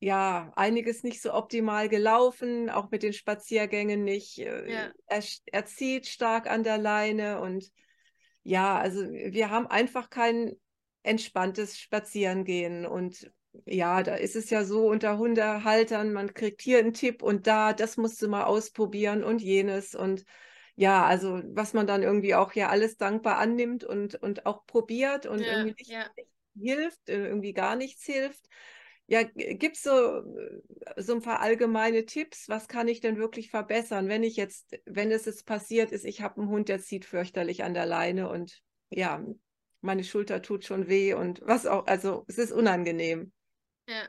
[0.00, 4.38] ja, einiges nicht so optimal gelaufen, auch mit den Spaziergängen nicht.
[4.38, 4.92] Äh, Ja.
[5.06, 7.70] Er, er zieht stark an der Leine und
[8.42, 10.56] ja, also wir haben einfach kein
[11.02, 13.30] entspanntes Spazierengehen und
[13.66, 17.72] ja, da ist es ja so unter Hundehaltern, man kriegt hier einen Tipp und da,
[17.72, 20.24] das musst du mal ausprobieren und jenes und
[20.80, 25.26] ja, also was man dann irgendwie auch ja alles dankbar annimmt und, und auch probiert
[25.26, 26.10] und Ja, irgendwie nicht, ja.
[26.58, 28.48] hilft, äh, irgendwie gar nichts hilft.
[29.06, 30.62] Ja, gibt es so, äh,
[31.02, 32.48] so ein paar allgemeine Tipps?
[32.48, 36.22] Was kann ich denn wirklich verbessern, wenn ich jetzt, wenn es jetzt passiert ist, ich
[36.22, 39.24] habe einen Hund, der zieht fürchterlich an der Leine und ja,
[39.82, 43.32] meine Schulter tut schon weh und was auch, also es ist unangenehm.
[43.86, 44.08] Ja.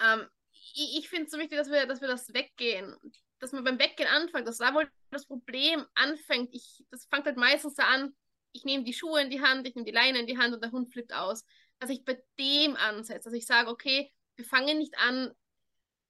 [0.00, 2.96] Ähm, ich ich finde es so wichtig, dass wir, dass wir das Weggehen,
[3.40, 6.50] dass man beim Weggehen anfängt, dass da wohl das Problem anfängt.
[6.52, 8.14] Ich, das fängt halt meistens so an,
[8.52, 10.62] ich nehme die Schuhe in die Hand, ich nehme die Leine in die Hand und
[10.62, 11.44] der Hund flippt aus.
[11.78, 15.32] Dass ich bei dem ansetze, dass ich sage, okay, wir fangen nicht an,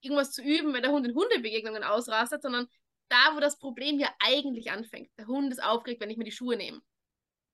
[0.01, 2.69] irgendwas zu üben, wenn der Hund in Hundebegegnungen ausrastet, sondern
[3.09, 5.11] da, wo das Problem ja eigentlich anfängt.
[5.19, 6.81] Der Hund ist aufgeregt, wenn ich mir die Schuhe nehme.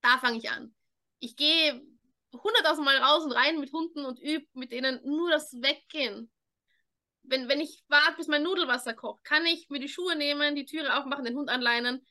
[0.02, 0.74] Da fange ich an.
[1.18, 1.82] Ich gehe
[2.32, 6.30] hunderttausend Mal raus und rein mit Hunden und übe mit denen nur das Weggehen.
[7.28, 10.64] Wenn, wenn ich warte, bis mein Nudelwasser kocht, kann ich mir die Schuhe nehmen, die
[10.64, 12.06] Türe aufmachen, den Hund anleinen,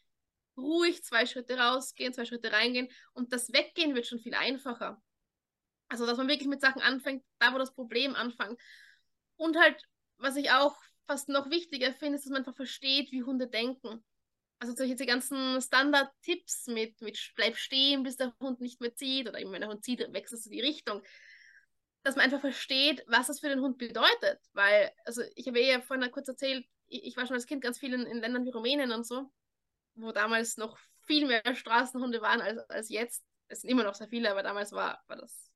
[0.58, 5.02] ruhig zwei Schritte rausgehen, zwei Schritte reingehen und das Weggehen wird schon viel einfacher.
[5.88, 8.60] Also, dass man wirklich mit Sachen anfängt, da wo das Problem anfängt.
[9.36, 9.82] Und halt,
[10.18, 10.76] was ich auch
[11.06, 14.04] fast noch wichtiger finde, ist, dass man einfach versteht, wie Hunde denken.
[14.60, 19.40] Also solche ganzen Standard-Tipps mit, mit bleib stehen, bis der Hund nicht mehr zieht oder
[19.40, 21.04] eben wenn der Hund zieht, wechselst du die Richtung.
[22.06, 24.40] Dass man einfach versteht, was das für den Hund bedeutet.
[24.54, 27.94] Weil, also ich habe ja vorhin kurz erzählt, ich, war schon als Kind ganz viel
[27.94, 29.32] in, in Ländern wie Rumänien und so,
[29.96, 33.26] wo damals noch viel mehr Straßenhunde waren als, als jetzt.
[33.48, 35.52] Es sind immer noch sehr viele, aber damals war, war das,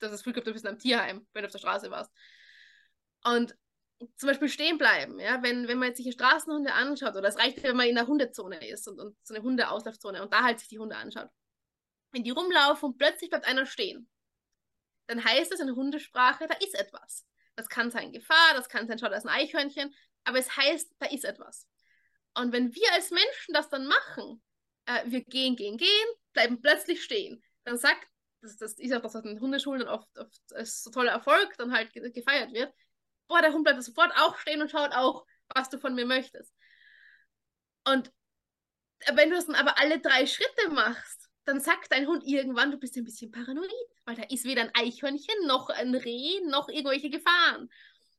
[0.00, 2.12] das ist Gefühl gehabt, du bist in einem Tierheim, wenn du auf der Straße warst.
[3.24, 3.56] Und
[4.16, 7.62] zum Beispiel stehen bleiben, ja, wenn, wenn man jetzt sich Straßenhunde anschaut, oder es reicht,
[7.62, 10.68] wenn man in der Hundezone ist und, und so eine Hundeauslaufzone und da halt sich
[10.68, 11.28] die Hunde anschaut.
[12.12, 14.08] Wenn die rumlaufen und plötzlich bleibt einer stehen,
[15.06, 17.26] dann heißt es in Hundesprache, da ist etwas.
[17.54, 20.94] Das kann sein Gefahr, das kann sein, schau, da ist ein Eichhörnchen, aber es heißt,
[20.98, 21.66] da ist etwas.
[22.34, 24.42] Und wenn wir als Menschen das dann machen,
[24.86, 28.06] äh, wir gehen, gehen, gehen, bleiben plötzlich stehen, dann sagt,
[28.42, 31.72] das, das ist auch das, was in Hundeschulen oft, oft als so toller Erfolg dann
[31.72, 32.72] halt gefeiert wird,
[33.28, 36.52] boah, der Hund bleibt sofort auch stehen und schaut auch, was du von mir möchtest.
[37.84, 38.12] Und
[39.14, 42.76] wenn du es dann aber alle drei Schritte machst, dann sagt dein Hund irgendwann, du
[42.76, 43.70] bist ein bisschen paranoid,
[44.04, 47.70] weil da ist weder ein Eichhörnchen, noch ein Reh, noch irgendwelche Gefahren.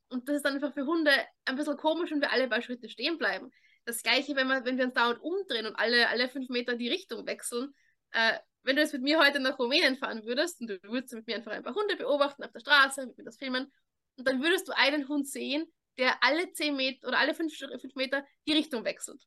[0.10, 1.12] Und das ist dann einfach für Hunde
[1.44, 3.52] ein bisschen komisch, wenn wir alle bei Schritte stehen bleiben.
[3.84, 6.88] Das gleiche, wenn wir, wenn wir uns dauernd umdrehen und alle, alle fünf Meter die
[6.88, 7.74] Richtung wechseln.
[8.12, 11.28] Äh, wenn du jetzt mit mir heute nach Rumänien fahren würdest und du würdest mit
[11.28, 13.72] mir einfach ein paar Hunde beobachten auf der Straße, mit mir das filmen,
[14.16, 17.96] und dann würdest du einen Hund sehen, der alle zehn Meter oder alle fünf, fünf
[17.96, 19.22] Meter die Richtung wechselt.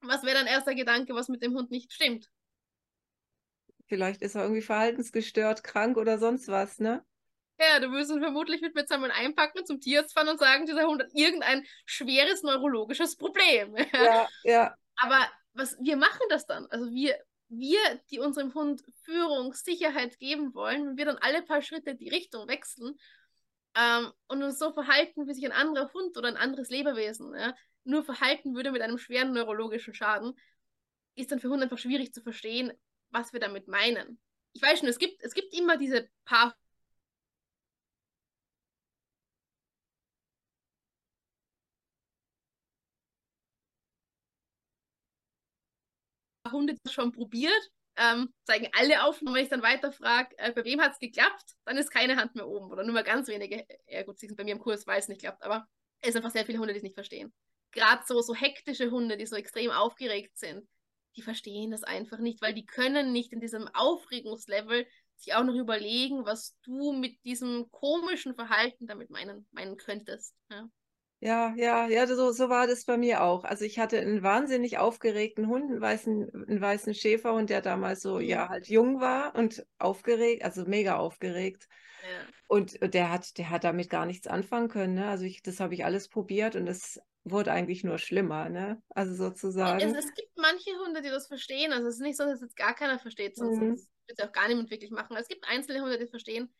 [0.00, 2.28] Was wäre dein erster Gedanke, was mit dem Hund nicht stimmt?
[3.86, 7.04] Vielleicht ist er irgendwie verhaltensgestört, krank oder sonst was, ne?
[7.58, 10.86] Ja, du würdest ihn vermutlich mit mir zusammen einpacken, zum Tierarzt fahren und sagen, dieser
[10.86, 13.76] Hund hat irgendein schweres neurologisches Problem.
[13.94, 14.74] Ja, ja.
[14.96, 16.66] Aber was, wir machen das dann.
[16.66, 17.16] Also wir,
[17.48, 17.78] wir,
[18.10, 22.48] die unserem Hund Führung, Sicherheit geben wollen, wenn wir dann alle paar Schritte die Richtung
[22.48, 22.96] wechseln
[23.76, 27.54] ähm, und uns so verhalten, wie sich ein anderer Hund oder ein anderes Lebewesen ja,
[27.84, 30.34] nur verhalten würde mit einem schweren neurologischen Schaden,
[31.14, 32.72] ist dann für Hunde einfach schwierig zu verstehen,
[33.14, 34.20] was wir damit meinen.
[34.52, 36.54] Ich weiß schon, es gibt, es gibt immer diese paar
[46.50, 47.52] Hunde das schon probiert,
[47.96, 49.20] ähm, zeigen alle auf.
[49.22, 52.16] Und wenn ich dann weiter frage, äh, bei wem hat es geklappt, dann ist keine
[52.16, 53.66] Hand mehr oben oder nur mal ganz wenige.
[53.86, 55.66] Ja gut, sie sind bei mir im Kurs, weil es nicht klappt, aber
[56.00, 57.32] es sind einfach sehr viele Hunde, die es nicht verstehen.
[57.72, 60.68] Gerade so, so hektische Hunde, die so extrem aufgeregt sind,
[61.16, 65.54] die verstehen das einfach nicht, weil die können nicht in diesem Aufregungslevel sich auch noch
[65.54, 70.34] überlegen, was du mit diesem komischen Verhalten damit meinen, meinen könntest.
[70.50, 70.68] Ja.
[71.20, 73.44] Ja, ja, ja, so, so war das bei mir auch.
[73.44, 78.18] Also ich hatte einen wahnsinnig aufgeregten Hund, einen weißen, einen weißen Schäferhund, der damals so,
[78.18, 78.20] Mhm.
[78.20, 81.66] ja, halt jung war und aufgeregt, also mega aufgeregt.
[82.02, 82.28] Ja.
[82.46, 84.94] Und der hat, der hat damit gar nichts anfangen können.
[84.94, 85.08] Ne?
[85.08, 88.82] Also ich, das habe ich alles probiert und es wurde eigentlich nur schlimmer, ne?
[88.90, 89.94] Also Es, sozusagen.
[89.94, 91.72] es gibt manche Hunde, die das verstehen.
[91.72, 93.76] Also es ist nicht so, dass jetzt gar keiner versteht, sonst Mhm.
[94.06, 95.16] wird es auch gar niemand wirklich machen.
[95.16, 96.54] Es gibt einzelne Hunde, die es verstehen,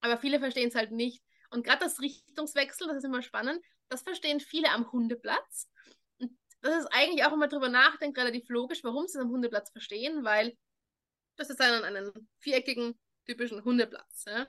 [0.00, 1.22] aber viele verstehen es halt nicht.
[1.50, 5.68] Und gerade das Richtungswechsel, das ist immer spannend, das verstehen viele am Hundeplatz.
[6.18, 9.70] Und das ist eigentlich auch, man drüber nachdenkt, relativ logisch, warum sie es am Hundeplatz
[9.70, 10.56] verstehen, weil
[11.36, 14.24] das ist einen, einen viereckigen, typischen Hundeplatz.
[14.26, 14.46] Ja?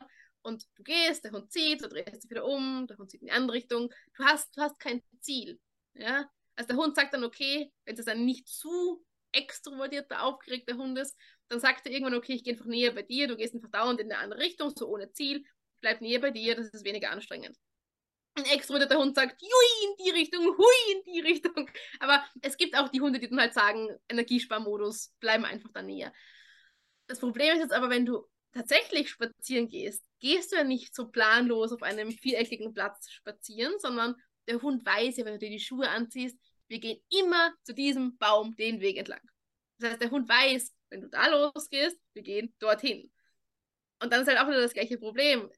[0.48, 3.28] Und du gehst, der Hund zieht, du drehst dich wieder um, der Hund zieht in
[3.28, 3.94] die andere Richtung.
[4.16, 5.60] Du hast, du hast kein Ziel.
[5.94, 6.30] Ja?
[6.56, 11.16] Also der Hund sagt dann, okay, wenn es ein nicht zu extrovertierter, aufgeregter Hund ist,
[11.50, 14.00] dann sagt er irgendwann, okay, ich gehe einfach näher bei dir, du gehst einfach dauernd
[14.00, 15.46] in eine andere Richtung, so ohne Ziel,
[15.82, 17.58] bleib näher bei dir, das ist weniger anstrengend.
[18.36, 21.70] Ein extrovertierter Hund sagt, hui in die Richtung, hui in die Richtung.
[22.00, 26.14] Aber es gibt auch die Hunde, die dann halt sagen, Energiesparmodus, bleiben einfach da näher.
[27.08, 31.08] Das Problem ist jetzt aber, wenn du tatsächlich spazieren gehst, gehst du ja nicht so
[31.08, 34.16] planlos auf einem viereckigen Platz spazieren, sondern
[34.48, 38.18] der Hund weiß ja, wenn du dir die Schuhe anziehst, wir gehen immer zu diesem
[38.18, 39.22] Baum den Weg entlang.
[39.80, 43.12] Das heißt, der Hund weiß, wenn du da losgehst, wir gehen dorthin.
[44.02, 45.50] Und dann ist halt auch wieder das gleiche Problem.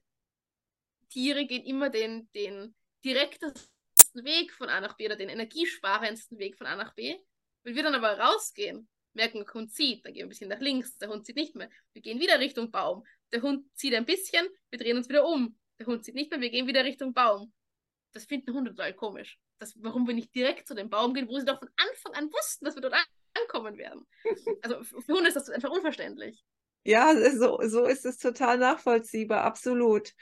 [1.08, 3.68] Tiere gehen immer den, den direktesten
[4.14, 7.16] Weg von A nach B oder den energiesparendsten Weg von A nach B.
[7.62, 10.60] Wenn wir dann aber rausgehen, merken, der Hund zieht, dann gehen wir ein bisschen nach
[10.60, 11.70] links, der Hund zieht nicht mehr.
[11.92, 13.04] Wir gehen wieder Richtung Baum.
[13.32, 15.58] Der Hund zieht ein bisschen, wir drehen uns wieder um.
[15.78, 17.52] Der Hund zieht nicht mehr, wir gehen wieder Richtung Baum.
[18.12, 19.38] Das finden Hunde total komisch.
[19.58, 22.32] Das, warum wir nicht direkt zu dem Baum gehen, wo sie doch von Anfang an
[22.32, 22.96] wussten, dass wir dort
[23.34, 24.06] ankommen werden.
[24.62, 26.42] Also für Hunde ist das einfach unverständlich.
[26.84, 30.12] Ja, so, so ist es total nachvollziehbar, absolut.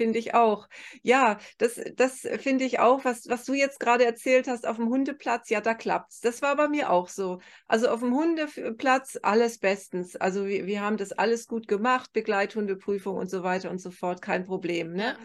[0.00, 0.66] Finde ich auch.
[1.02, 4.88] Ja, das, das finde ich auch, was, was du jetzt gerade erzählt hast auf dem
[4.88, 6.20] Hundeplatz, ja, da klappt's.
[6.20, 7.42] Das war bei mir auch so.
[7.66, 10.16] Also auf dem Hundeplatz alles bestens.
[10.16, 14.22] Also wir, wir haben das alles gut gemacht, Begleithundeprüfung und so weiter und so fort,
[14.22, 14.94] kein Problem.
[14.94, 15.18] Ne?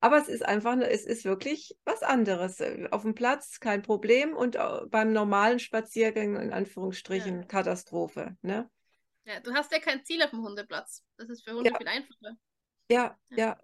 [0.00, 2.62] Aber es ist einfach, es ist wirklich was anderes.
[2.90, 4.56] Auf dem Platz kein Problem und
[4.88, 7.46] beim normalen Spaziergang in Anführungsstrichen ja.
[7.46, 8.34] Katastrophe.
[8.40, 8.70] Ne?
[9.26, 11.04] Ja, du hast ja kein Ziel auf dem Hundeplatz.
[11.18, 11.76] Das ist für Hunde ja.
[11.76, 12.38] viel einfacher.
[12.90, 13.58] Ja, ja, ja,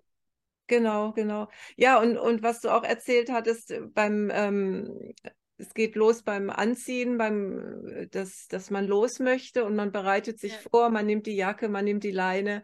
[0.69, 1.49] Genau, genau.
[1.77, 5.15] Ja, und, und was du auch erzählt hattest, äh, beim, ähm,
[5.57, 10.39] es geht los beim Anziehen, beim, äh, dass, dass man los möchte und man bereitet
[10.39, 10.59] sich ja.
[10.71, 12.63] vor, man nimmt die Jacke, man nimmt die Leine.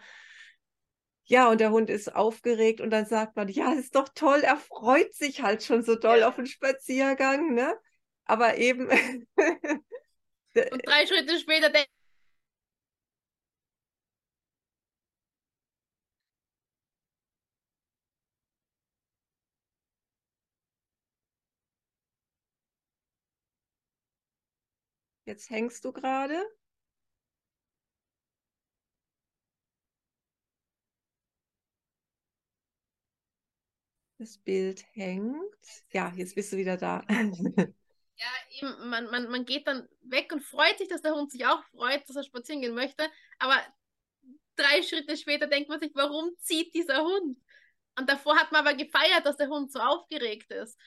[1.25, 4.59] Ja, und der Hund ist aufgeregt und dann sagt man, ja, ist doch toll, er
[4.59, 6.29] freut sich halt schon so doll ja.
[6.29, 7.75] auf den Spaziergang, ne?
[8.27, 8.89] Aber eben.
[8.89, 11.89] und drei Schritte später denkt
[25.27, 26.43] Jetzt hängst du gerade.
[34.19, 35.37] Das Bild hängt.
[35.93, 37.05] Ja, jetzt bist du wieder da.
[38.17, 41.47] Ja, eben, man, man, man geht dann weg und freut sich, dass der Hund sich
[41.47, 43.11] auch freut, dass er spazieren gehen möchte.
[43.41, 43.61] Aber
[44.57, 47.39] drei Schritte später denkt man sich, warum zieht dieser Hund?
[47.99, 50.79] Und davor hat man aber gefeiert, dass der Hund so aufgeregt ist.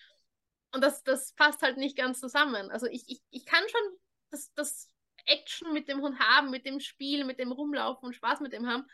[0.73, 2.71] Und das, das passt halt nicht ganz zusammen.
[2.71, 3.97] Also ich, ich, ich kann schon
[4.29, 4.89] das, das
[5.25, 8.67] Action mit dem Hund haben, mit dem Spiel, mit dem Rumlaufen und Spaß mit dem
[8.67, 8.85] haben.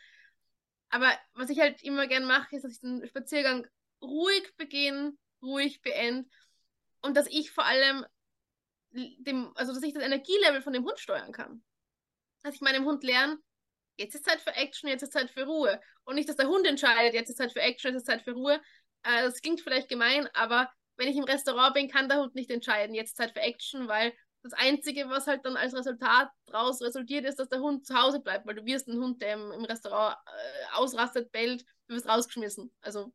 [0.90, 3.68] Aber was ich halt immer gern mache, ist, dass ich den Spaziergang
[4.02, 6.30] ruhig beginne, ruhig beende
[7.02, 8.06] und dass ich vor allem
[8.92, 11.64] dem, also dass ich das Energielevel von dem Hund steuern kann.
[12.44, 13.38] Dass ich meinem Hund lerne,
[13.98, 15.80] jetzt ist Zeit für Action, jetzt ist Zeit für Ruhe.
[16.04, 18.34] Und nicht, dass der Hund entscheidet, jetzt ist Zeit für Action, jetzt ist Zeit für
[18.34, 18.62] Ruhe.
[19.04, 22.52] Äh, das klingt vielleicht gemein, aber wenn ich im Restaurant bin, kann der Hund nicht
[22.52, 24.14] entscheiden, jetzt ist Zeit für Action, weil
[24.44, 28.20] das Einzige, was halt dann als Resultat daraus resultiert, ist, dass der Hund zu Hause
[28.20, 32.08] bleibt, weil du wirst einen Hund, der im, im Restaurant äh, ausrastet, bellt, du wirst
[32.08, 32.72] rausgeschmissen.
[32.82, 33.14] Also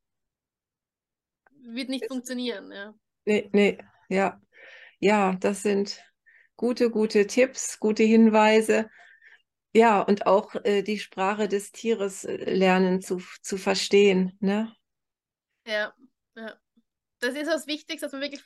[1.61, 2.95] wird nicht ist, funktionieren, ja.
[3.27, 4.41] Nee, nee, ja.
[5.01, 6.03] Ja, das sind
[6.57, 8.91] gute, gute Tipps, gute Hinweise.
[9.75, 14.75] Ja, und auch äh, die Sprache des Tieres äh, lernen zu, zu verstehen, ne?
[15.67, 15.93] Ja,
[16.37, 16.59] ja.
[17.21, 18.43] Das ist das Wichtigste, dass man wirklich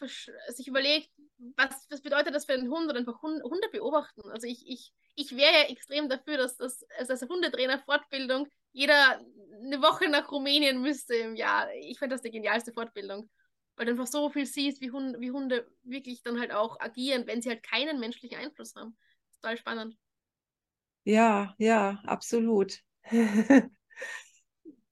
[0.49, 1.11] sich überlegt,
[1.57, 4.23] was, was bedeutet das für einen Hund oder einfach Hunde beobachten?
[4.31, 9.21] Also ich, ich, ich wäre ja extrem dafür, dass das also als Hundetrainer-Fortbildung jeder
[9.65, 11.69] eine Woche nach Rumänien müsste im Jahr.
[11.75, 13.29] Ich fände das die genialste Fortbildung.
[13.77, 17.27] Weil du einfach so viel siehst, wie Hunde, wie Hunde wirklich dann halt auch agieren,
[17.27, 18.97] wenn sie halt keinen menschlichen Einfluss haben.
[19.41, 19.97] Total spannend.
[21.05, 22.81] Ja, ja, absolut.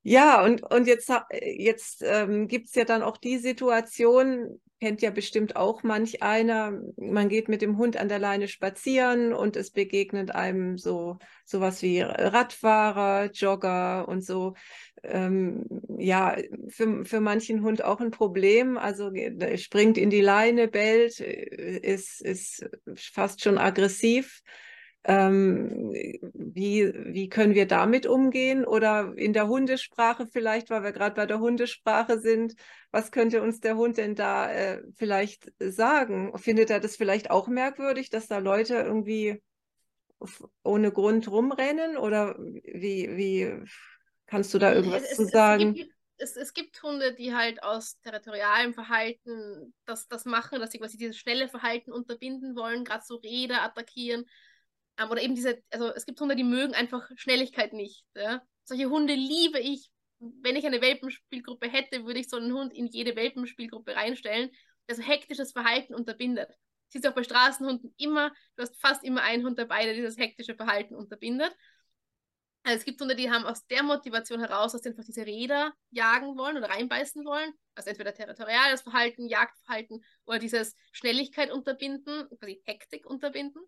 [0.02, 5.10] ja, und, und jetzt, jetzt ähm, gibt es ja dann auch die Situation, kennt ja
[5.10, 9.70] bestimmt auch manch einer, man geht mit dem Hund an der Leine spazieren und es
[9.70, 14.54] begegnet einem so sowas wie Radfahrer, Jogger und so.
[15.02, 15.66] Ähm,
[15.98, 16.36] ja,
[16.68, 18.78] für, für manchen Hund auch ein Problem.
[18.78, 19.10] Also
[19.56, 24.42] springt in die Leine, bellt, äh, ist, ist fast schon aggressiv.
[25.04, 25.92] Ähm,
[26.34, 28.64] wie, wie können wir damit umgehen?
[28.66, 32.54] Oder in der Hundesprache vielleicht, weil wir gerade bei der Hundesprache sind,
[32.90, 36.36] was könnte uns der Hund denn da äh, vielleicht sagen?
[36.38, 39.42] Findet er das vielleicht auch merkwürdig, dass da Leute irgendwie
[40.62, 41.96] ohne Grund rumrennen?
[41.96, 43.64] Oder wie, wie
[44.30, 45.70] Kannst du da irgendwas es, zu sagen?
[45.70, 50.70] Es gibt, es, es gibt Hunde, die halt aus territorialem Verhalten das, das machen, dass
[50.70, 54.24] sie quasi dieses schnelle Verhalten unterbinden wollen, gerade so Räder attackieren.
[55.00, 58.04] Ähm, oder eben diese, also es gibt Hunde, die mögen einfach Schnelligkeit nicht.
[58.14, 58.42] Ja?
[58.64, 59.90] Solche Hunde liebe ich.
[60.18, 64.50] Wenn ich eine Welpenspielgruppe hätte, würde ich so einen Hund in jede Welpenspielgruppe reinstellen,
[64.86, 66.50] der so hektisches Verhalten unterbindet.
[66.88, 70.18] Siehst du auch bei Straßenhunden immer, du hast fast immer einen Hund dabei, der dieses
[70.18, 71.56] hektische Verhalten unterbindet.
[72.64, 75.72] Also es gibt Hunde, die haben aus der Motivation heraus, dass sie einfach diese Räder
[75.90, 77.54] jagen wollen oder reinbeißen wollen.
[77.74, 83.62] Also entweder territoriales Verhalten, Jagdverhalten oder dieses Schnelligkeit unterbinden, quasi Hektik unterbinden.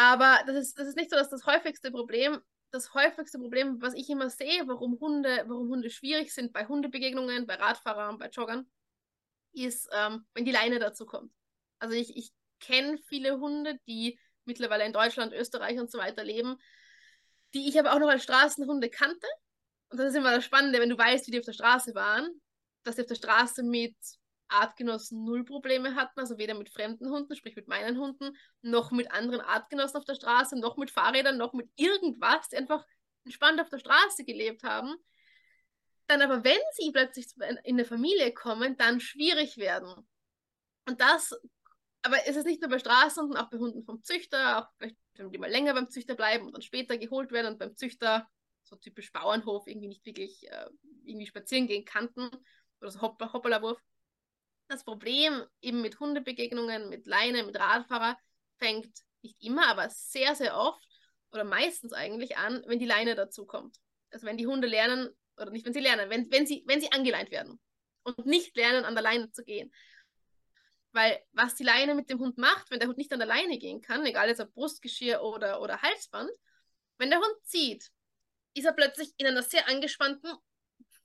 [0.00, 2.40] Aber das ist, das ist nicht so dass das häufigste Problem.
[2.70, 7.46] Das häufigste Problem, was ich immer sehe, warum Hunde, warum Hunde schwierig sind bei Hundebegegnungen,
[7.46, 8.70] bei Radfahrern, bei Joggern,
[9.52, 11.30] ist, ähm, wenn die Leine dazu kommt.
[11.80, 16.56] Also ich, ich kenne viele Hunde, die mittlerweile in Deutschland, Österreich und so weiter leben,
[17.52, 19.26] die ich aber auch noch als Straßenhunde kannte.
[19.90, 22.40] Und das ist immer das Spannende, wenn du weißt, wie die auf der Straße waren,
[22.84, 23.96] dass sie auf der Straße mit
[24.50, 29.10] Artgenossen null Probleme hatten, also weder mit fremden Hunden, sprich mit meinen Hunden, noch mit
[29.12, 32.84] anderen Artgenossen auf der Straße, noch mit Fahrrädern, noch mit irgendwas, die einfach
[33.24, 34.94] entspannt auf der Straße gelebt haben.
[36.06, 40.08] Dann aber, wenn sie plötzlich in eine Familie kommen, dann schwierig werden.
[40.86, 41.38] Und das,
[42.02, 45.30] aber es ist nicht nur bei Straßenhunden, auch bei Hunden vom Züchter, auch vielleicht wenn
[45.30, 48.28] die mal länger beim Züchter bleiben und dann später geholt werden und beim Züchter,
[48.62, 50.66] so typisch Bauernhof, irgendwie nicht wirklich äh,
[51.04, 52.30] irgendwie spazieren gehen kannten
[52.80, 53.80] oder so Hopp Hoppala-Wurf.
[54.70, 58.16] Das Problem eben mit Hundebegegnungen, mit Leine, mit Radfahrer
[58.58, 58.88] fängt
[59.20, 60.80] nicht immer, aber sehr, sehr oft
[61.32, 63.78] oder meistens eigentlich an, wenn die Leine dazu kommt.
[64.12, 66.92] Also wenn die Hunde lernen, oder nicht wenn sie lernen, wenn, wenn, sie, wenn sie
[66.92, 67.58] angeleint werden
[68.04, 69.72] und nicht lernen, an der Leine zu gehen.
[70.92, 73.58] Weil was die Leine mit dem Hund macht, wenn der Hund nicht an der Leine
[73.58, 76.30] gehen kann, egal jetzt ob Brustgeschirr oder, oder Halsband,
[76.98, 77.90] wenn der Hund zieht,
[78.54, 80.30] ist er plötzlich in einer sehr angespannten,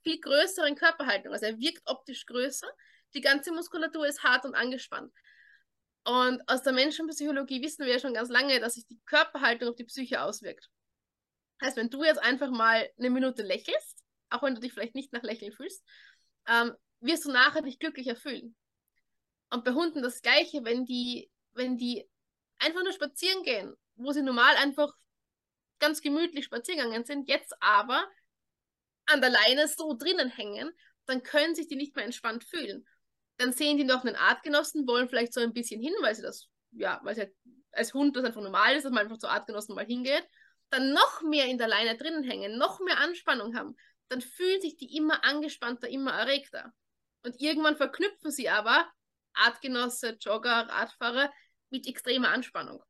[0.04, 1.32] viel größeren Körperhaltung.
[1.32, 2.68] Also er wirkt optisch größer,
[3.14, 5.12] die ganze Muskulatur ist hart und angespannt.
[6.04, 9.76] Und aus der Menschenpsychologie wissen wir ja schon ganz lange, dass sich die Körperhaltung auf
[9.76, 10.68] die Psyche auswirkt.
[11.62, 15.12] Heißt, wenn du jetzt einfach mal eine Minute lächelst, auch wenn du dich vielleicht nicht
[15.12, 15.82] nach Lächeln fühlst,
[16.46, 18.54] ähm, wirst du nachher dich glücklicher fühlen.
[19.50, 22.08] Und bei Hunden das Gleiche, wenn die, wenn die
[22.58, 24.92] einfach nur spazieren gehen, wo sie normal einfach
[25.78, 28.06] ganz gemütlich spazieren sind, jetzt aber
[29.06, 30.70] an der Leine so drinnen hängen,
[31.06, 32.86] dann können sich die nicht mehr entspannt fühlen.
[33.38, 36.48] Dann sehen die noch einen Artgenossen, wollen vielleicht so ein bisschen hin, weil sie das,
[36.72, 37.34] ja, weil sie halt
[37.72, 40.26] als Hund das einfach normal ist, dass man einfach zu Artgenossen mal hingeht,
[40.70, 43.76] dann noch mehr in der Leine drinnen hängen, noch mehr Anspannung haben,
[44.08, 46.72] dann fühlen sich die immer angespannter, immer erregter.
[47.22, 48.88] Und irgendwann verknüpfen sie aber
[49.34, 51.32] Artgenosse, Jogger, Radfahrer
[51.70, 52.82] mit extremer Anspannung.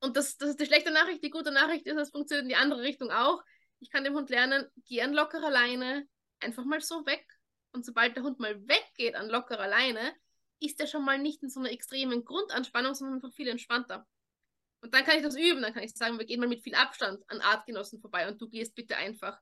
[0.00, 1.24] Und das, das ist die schlechte Nachricht.
[1.24, 3.42] Die gute Nachricht ist, es funktioniert in die andere Richtung auch.
[3.80, 6.06] Ich kann dem Hund lernen, geh an lockerer Leine,
[6.40, 7.26] einfach mal so weg.
[7.72, 10.14] Und sobald der Hund mal weggeht an lockerer Leine,
[10.60, 14.06] ist er schon mal nicht in so einer extremen Grundanspannung, sondern einfach viel entspannter.
[14.80, 15.62] Und dann kann ich das üben.
[15.62, 18.48] Dann kann ich sagen, wir gehen mal mit viel Abstand an Artgenossen vorbei und du
[18.48, 19.38] gehst bitte einfach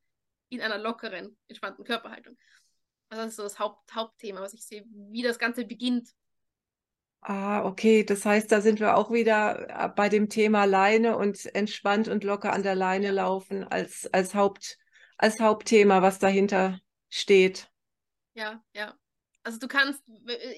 [0.48, 2.36] in einer lockeren, entspannten Körperhaltung.
[3.08, 6.10] Also das ist so das Haupt, Hauptthema, was ich sehe, wie das Ganze beginnt.
[7.20, 8.04] Ah, okay.
[8.04, 12.24] Das heißt, da sind wir auch wieder äh, bei dem Thema Leine und entspannt und
[12.24, 14.78] locker an der Leine laufen als, als, Haupt,
[15.16, 17.68] als Hauptthema, was dahinter steht.
[18.36, 18.94] Ja, ja.
[19.44, 20.02] Also du kannst,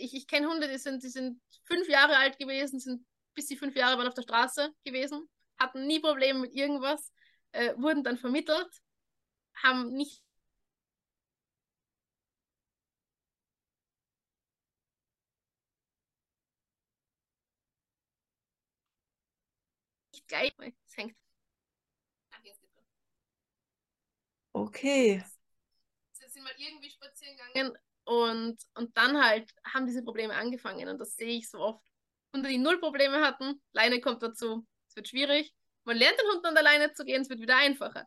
[0.01, 3.57] ich, ich kenne Hunde, die sind, die sind fünf Jahre alt gewesen, sind bis sie
[3.57, 7.13] fünf Jahre waren auf der Straße gewesen, hatten nie Probleme mit irgendwas,
[7.53, 8.69] äh, wurden dann vermittelt,
[9.63, 10.25] haben nicht
[20.27, 20.53] gleich.
[20.87, 21.17] Es hängt.
[24.55, 25.23] Okay.
[26.13, 26.91] Sind mal irgendwie
[27.37, 31.85] gegangen und, und dann halt haben diese Probleme angefangen und das sehe ich so oft.
[32.35, 35.55] Hunde, die null Probleme hatten, Leine kommt dazu, es wird schwierig.
[35.85, 38.07] Man lernt den Hund an der Leine zu gehen, es wird wieder einfacher.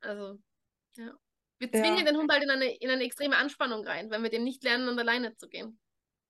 [0.00, 0.38] Also,
[0.96, 1.12] ja.
[1.58, 2.04] Wir zwingen ja.
[2.04, 4.88] den Hund halt in eine, in eine extreme Anspannung rein, wenn wir dem nicht lernen,
[4.88, 5.78] an der Leine zu gehen.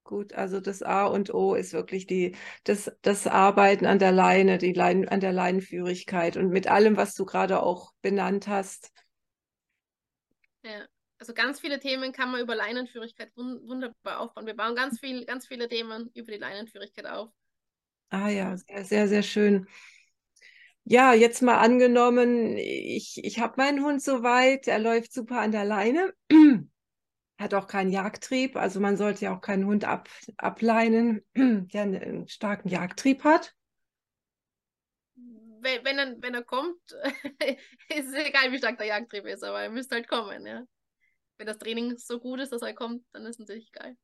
[0.04, 4.58] Gut, also das A und O ist wirklich die, das, das Arbeiten an der Leine,
[4.58, 8.92] die Leine, an der Leinenführigkeit und mit allem, was du gerade auch benannt hast.
[10.62, 10.86] Ja,
[11.18, 14.46] also ganz viele Themen kann man über Leinenführigkeit wunderbar aufbauen.
[14.46, 17.30] Wir bauen ganz viel, ganz viele Themen über die Leinenführigkeit auf.
[18.10, 19.66] Ah ja, sehr, sehr, sehr schön.
[20.84, 25.64] Ja, jetzt mal angenommen, ich, ich habe meinen Hund soweit, er läuft super an der
[25.64, 26.14] Leine
[27.38, 28.56] hat auch keinen Jagdtrieb.
[28.56, 33.54] Also man sollte ja auch keinen Hund ab, ableinen, der einen starken Jagdtrieb hat.
[35.66, 36.80] wenn, wenn, er, wenn er kommt,
[37.88, 40.64] ist es egal, wie stark der Jagdtrieb ist, aber er müsste halt kommen, ja.
[41.38, 43.96] Wenn das Training so gut ist, dass er kommt, dann ist es natürlich geil.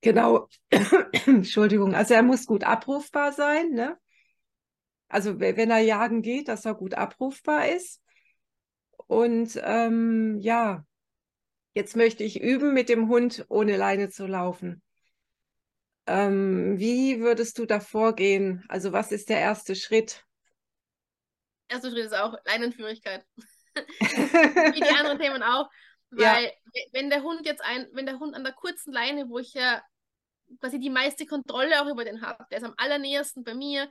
[0.00, 0.48] Genau.
[1.26, 1.94] Entschuldigung.
[1.94, 3.98] Also er muss gut abrufbar sein, ne?
[5.08, 8.02] Also wenn er jagen geht, dass er gut abrufbar ist.
[9.06, 10.84] Und ähm, ja,
[11.74, 14.82] jetzt möchte ich üben, mit dem Hund ohne Leine zu laufen.
[16.06, 18.64] Ähm, wie würdest du da vorgehen?
[18.68, 20.24] Also was ist der erste Schritt?
[21.68, 23.24] Erster Schritt ist auch Leinenführigkeit.
[23.76, 25.68] wie die anderen Themen auch.
[26.16, 26.82] Weil ja.
[26.92, 29.82] wenn der Hund jetzt ein, wenn der Hund an der kurzen Leine, wo ich ja
[30.60, 33.90] quasi die meiste Kontrolle auch über den habe, der ist am allernähersten bei mir,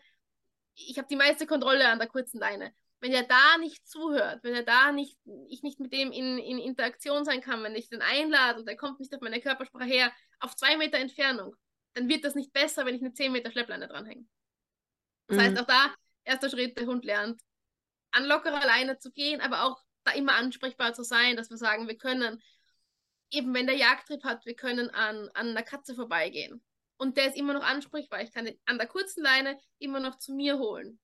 [0.73, 2.73] ich habe die meiste Kontrolle an der kurzen Leine.
[2.99, 5.17] Wenn er da nicht zuhört, wenn er da nicht,
[5.49, 8.77] ich nicht mit dem in, in Interaktion sein kann, wenn ich den einlade und er
[8.77, 11.55] kommt nicht auf meine Körpersprache her, auf zwei Meter Entfernung,
[11.93, 14.25] dann wird das nicht besser, wenn ich eine 10 Meter Schleppleine dranhänge.
[15.27, 15.41] Das mhm.
[15.41, 17.41] heißt, auch da, erster Schritt, der Hund lernt,
[18.11, 21.87] an lockerer Leine zu gehen, aber auch da immer ansprechbar zu sein, dass wir sagen,
[21.87, 22.41] wir können,
[23.31, 26.63] eben wenn der Jagdtrieb hat, wir können an, an einer Katze vorbeigehen
[26.97, 28.21] und der ist immer noch ansprechbar.
[28.21, 30.99] Ich kann an der kurzen Leine immer noch zu mir holen.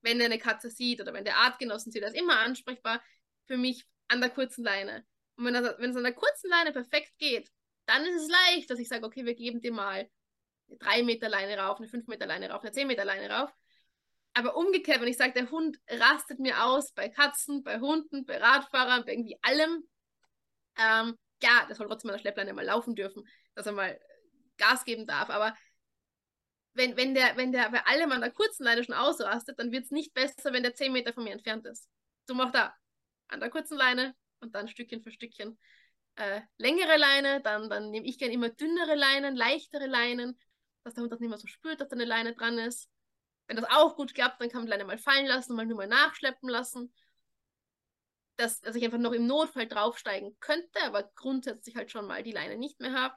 [0.00, 3.02] Wenn er eine Katze sieht oder wenn der Artgenossen sieht, er ist immer ansprechbar
[3.46, 5.04] für mich an der kurzen Leine.
[5.36, 7.50] Und wenn, das, wenn es an der kurzen Leine perfekt geht,
[7.86, 10.08] dann ist es leicht, dass ich sage, okay, wir geben dir mal
[10.68, 13.52] eine 3 Meter Leine rauf, eine 5 Meter Leine rauf, eine 10 Meter Leine rauf.
[14.36, 18.36] Aber umgekehrt, wenn ich sage, der Hund rastet mir aus bei Katzen, bei Hunden, bei
[18.36, 19.88] Radfahrern, bei irgendwie allem,
[20.76, 23.98] ähm, ja, der soll trotzdem an der Schleppleine mal laufen dürfen, dass er mal
[24.58, 25.30] Gas geben darf.
[25.30, 25.56] Aber
[26.74, 29.84] wenn, wenn, der, wenn der bei allem an der kurzen Leine schon ausrastet, dann wird
[29.84, 31.88] es nicht besser, wenn der 10 Meter von mir entfernt ist.
[32.28, 32.74] So macht er
[33.28, 35.58] an der kurzen Leine und dann Stückchen für Stückchen
[36.16, 40.38] äh, längere Leine, dann, dann nehme ich gerne immer dünnere Leinen, leichtere Leinen,
[40.84, 42.90] dass der Hund das nicht mehr so spürt, dass da eine Leine dran ist.
[43.46, 45.76] Wenn das auch gut klappt, dann kann man die Leine mal fallen lassen, mal nur
[45.76, 46.92] mal nachschleppen lassen.
[48.36, 52.32] Dass, dass ich einfach noch im Notfall draufsteigen könnte, aber grundsätzlich halt schon mal die
[52.32, 53.14] Leine nicht mehr habe.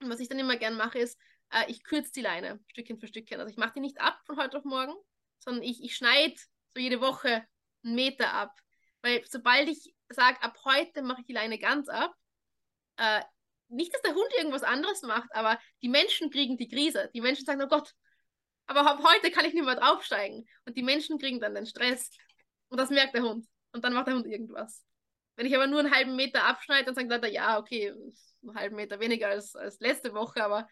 [0.00, 1.18] Und was ich dann immer gern mache, ist,
[1.50, 3.38] äh, ich kürze die Leine Stückchen für Stückchen.
[3.38, 4.94] Also ich mache die nicht ab von heute auf morgen,
[5.40, 6.34] sondern ich, ich schneide
[6.74, 7.46] so jede Woche
[7.84, 8.58] einen Meter ab.
[9.02, 12.14] Weil sobald ich sage, ab heute mache ich die Leine ganz ab,
[12.96, 13.22] äh,
[13.68, 17.10] nicht, dass der Hund irgendwas anderes macht, aber die Menschen kriegen die Krise.
[17.14, 17.94] Die Menschen sagen, oh Gott,
[18.66, 20.46] aber ab heute kann ich nicht mehr draufsteigen.
[20.64, 22.10] Und die Menschen kriegen dann den Stress.
[22.68, 23.46] Und das merkt der Hund.
[23.72, 24.84] Und dann macht der Hund irgendwas.
[25.36, 28.76] Wenn ich aber nur einen halben Meter abschneide, dann sagt er, ja, okay, einen halben
[28.76, 30.68] Meter weniger als, als letzte Woche, aber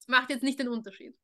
[0.00, 1.16] es macht jetzt nicht den Unterschied.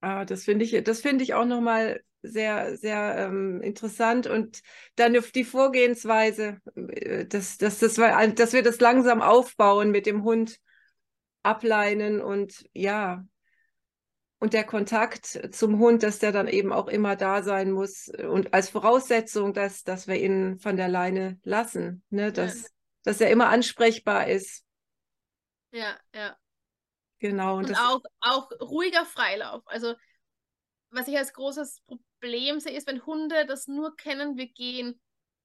[0.00, 4.62] Ah, das finde ich, das finde ich auch nochmal sehr, sehr ähm, interessant und
[4.96, 10.58] dann die Vorgehensweise, äh, dass, dass, dass, dass wir das langsam aufbauen mit dem Hund
[11.42, 13.24] ableinen und ja,
[14.42, 18.52] und der Kontakt zum Hund, dass der dann eben auch immer da sein muss und
[18.52, 22.32] als Voraussetzung, dass, dass wir ihn von der Leine lassen, ne?
[22.32, 22.68] dass, ja.
[23.04, 24.64] dass er immer ansprechbar ist.
[25.70, 26.36] Ja, ja.
[27.20, 27.58] Genau.
[27.58, 29.62] Und, und auch, auch ruhiger Freilauf.
[29.66, 29.94] Also,
[30.90, 31.80] was ich als großes
[32.18, 35.00] Problem sehe, ist, wenn Hunde das nur kennen, wir gehen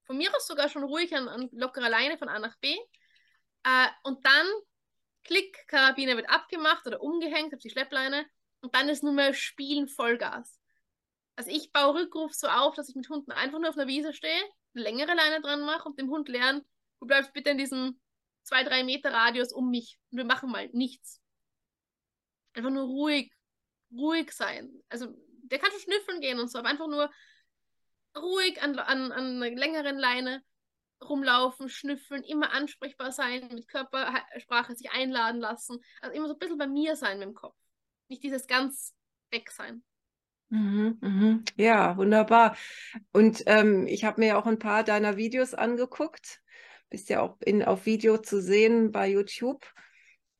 [0.05, 2.75] von mir aus sogar schon ruhig an, an lockerer Leine von A nach B.
[3.63, 4.47] Äh, und dann,
[5.23, 8.25] klick, Karabiner wird abgemacht oder umgehängt auf die Schleppleine
[8.61, 10.59] und dann ist nur mehr Spielen Vollgas.
[11.35, 14.13] Also ich baue Rückruf so auf, dass ich mit Hunden einfach nur auf einer Wiese
[14.13, 14.41] stehe,
[14.73, 16.63] eine längere Leine dran mache und dem Hund lernen,
[16.99, 17.99] du bleibst bitte in diesem
[18.45, 21.21] 2-3 Meter Radius um mich und wir machen mal nichts.
[22.53, 23.31] Einfach nur ruhig,
[23.91, 24.71] ruhig sein.
[24.89, 27.11] Also der kann schon schnüffeln gehen und so, aber einfach nur
[28.17, 30.43] ruhig an, an, an einer längeren Leine
[31.03, 35.79] rumlaufen, schnüffeln, immer ansprechbar sein, mit Körpersprache sich einladen lassen.
[36.01, 37.55] Also immer so ein bisschen bei mir sein mit dem Kopf.
[38.09, 38.93] Nicht dieses ganz
[39.31, 39.83] weg sein.
[40.49, 41.43] Mhm, mhm.
[41.55, 42.55] Ja, wunderbar.
[43.11, 46.41] Und ähm, ich habe mir auch ein paar deiner Videos angeguckt.
[46.89, 49.65] Bist ja auch in, auf Video zu sehen bei YouTube.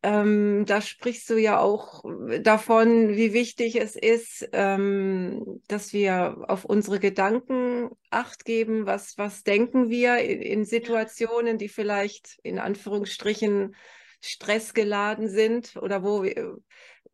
[0.04, 2.04] Ähm, da sprichst du ja auch
[2.42, 8.86] davon, wie wichtig es ist, ähm, dass wir auf unsere Gedanken acht geben.
[8.86, 13.76] Was, was denken wir in, in Situationen, die vielleicht in Anführungsstrichen
[14.22, 16.58] stressgeladen sind oder wo wir,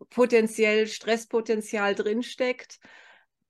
[0.09, 2.79] potenziell Stresspotenzial drinsteckt.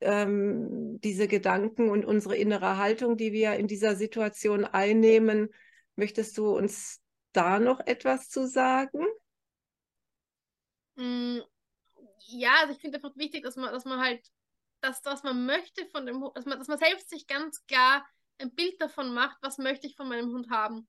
[0.02, 5.50] Ähm, diese Gedanken und unsere innere Haltung, die wir in dieser Situation einnehmen.
[5.96, 7.02] Möchtest du uns
[7.32, 9.06] da noch etwas zu sagen?
[10.96, 11.40] Mm,
[12.26, 14.26] ja, also ich finde einfach wichtig, dass man, dass man halt
[14.82, 18.06] das, was man möchte von dem Hund, dass man, dass man selbst sich ganz klar
[18.40, 20.88] ein Bild davon macht, was möchte ich von meinem Hund haben.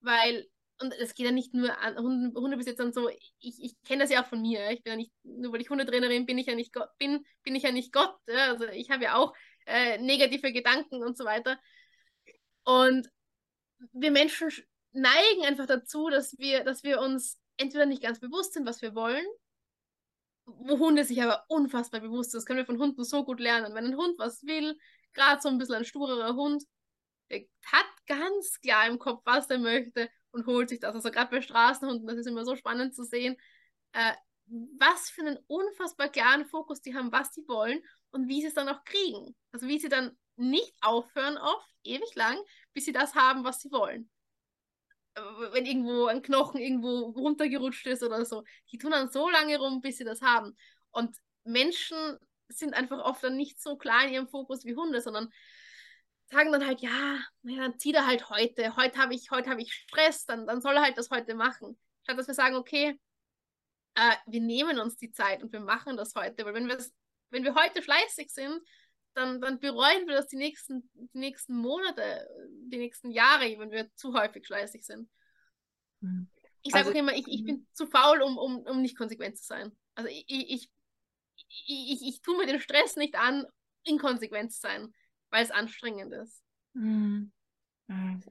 [0.00, 0.48] Weil
[0.82, 4.22] und es geht ja nicht nur an Hunde, Hundebesitzern so, ich, ich kenne das ja
[4.22, 4.70] auch von mir.
[4.70, 7.54] Ich bin ja nicht, nur weil ich Hundetrainerin bin, ich ja nicht Gott, bin, bin
[7.54, 8.14] ich ja nicht Gott.
[8.26, 8.48] Ja?
[8.48, 9.32] Also ich habe ja auch
[9.66, 11.58] äh, negative Gedanken und so weiter.
[12.64, 13.08] Und
[13.92, 14.50] wir Menschen
[14.90, 18.96] neigen einfach dazu, dass wir, dass wir uns entweder nicht ganz bewusst sind, was wir
[18.96, 19.24] wollen,
[20.46, 22.38] wo Hunde sich aber unfassbar bewusst sind.
[22.38, 23.74] Das können wir von Hunden so gut lernen.
[23.74, 24.76] Wenn ein Hund was will,
[25.12, 26.64] gerade so ein bisschen ein sturerer Hund,
[27.30, 30.94] der hat ganz klar im Kopf, was er möchte und holt sich das.
[30.94, 33.36] Also gerade bei Straßenhunden, das ist immer so spannend zu sehen,
[33.92, 34.12] äh,
[34.46, 37.80] was für einen unfassbar klaren Fokus die haben, was die wollen
[38.10, 39.34] und wie sie es dann auch kriegen.
[39.52, 42.38] Also wie sie dann nicht aufhören, oft ewig lang,
[42.72, 44.10] bis sie das haben, was sie wollen.
[45.14, 45.20] Äh,
[45.52, 48.44] wenn irgendwo ein Knochen irgendwo runtergerutscht ist oder so.
[48.70, 50.56] Die tun dann so lange rum, bis sie das haben.
[50.90, 52.18] Und Menschen
[52.48, 55.32] sind einfach oft dann nicht so klar in ihrem Fokus wie Hunde, sondern
[56.32, 58.74] sagen dann halt, ja, naja, dann zieht er halt heute.
[58.76, 61.78] Heute habe ich, heute hab ich Stress, dann, dann soll er halt das heute machen.
[62.02, 62.98] Statt dass wir sagen, okay,
[63.94, 66.44] äh, wir nehmen uns die Zeit und wir machen das heute.
[66.44, 66.68] Weil wenn,
[67.30, 68.60] wenn wir heute fleißig sind,
[69.14, 72.26] dann, dann bereuen wir das die nächsten, die nächsten Monate,
[72.66, 75.10] die nächsten Jahre, wenn wir zu häufig fleißig sind.
[76.00, 76.30] Mhm.
[76.62, 77.66] Ich sage also, auch immer, ich, ich bin mhm.
[77.72, 79.76] zu faul, um, um, um nicht konsequent zu sein.
[79.94, 80.70] Also ich, ich, ich,
[81.66, 83.44] ich, ich tue mir den Stress nicht an,
[83.84, 84.94] inkonsequent zu sein
[85.32, 86.40] weil es anstrengend ist.
[86.74, 87.32] Mhm.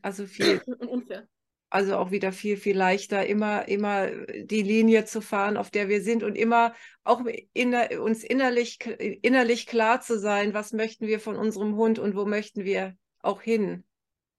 [0.01, 0.61] Also viel.
[0.65, 1.27] Und unfair.
[1.73, 6.01] Also auch wieder viel, viel leichter, immer, immer die Linie zu fahren, auf der wir
[6.01, 6.75] sind und immer
[7.05, 7.21] auch
[7.53, 8.85] inner, uns innerlich,
[9.21, 13.41] innerlich klar zu sein, was möchten wir von unserem Hund und wo möchten wir auch
[13.41, 13.85] hin.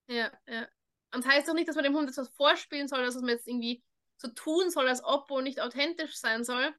[0.09, 0.69] Ja, ja.
[1.15, 3.49] Und das heißt doch nicht, dass man dem Hund etwas vorspielen soll, dass man jetzt
[3.49, 3.83] irgendwie
[4.19, 6.75] so tun soll, als ob und nicht authentisch sein soll.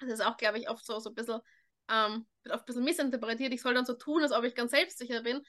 [0.00, 1.40] Das ist auch, glaube ich, oft so, so ein bisschen
[1.90, 3.52] ähm, wird oft ein bisschen missinterpretiert.
[3.52, 5.42] Ich soll dann so tun, als ob ich ganz selbstsicher bin.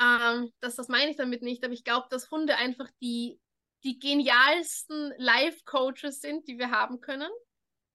[0.00, 3.40] Ähm, das, das meine ich damit nicht, aber ich glaube, dass Hunde einfach die,
[3.84, 7.30] die genialsten Life-Coaches sind, die wir haben können,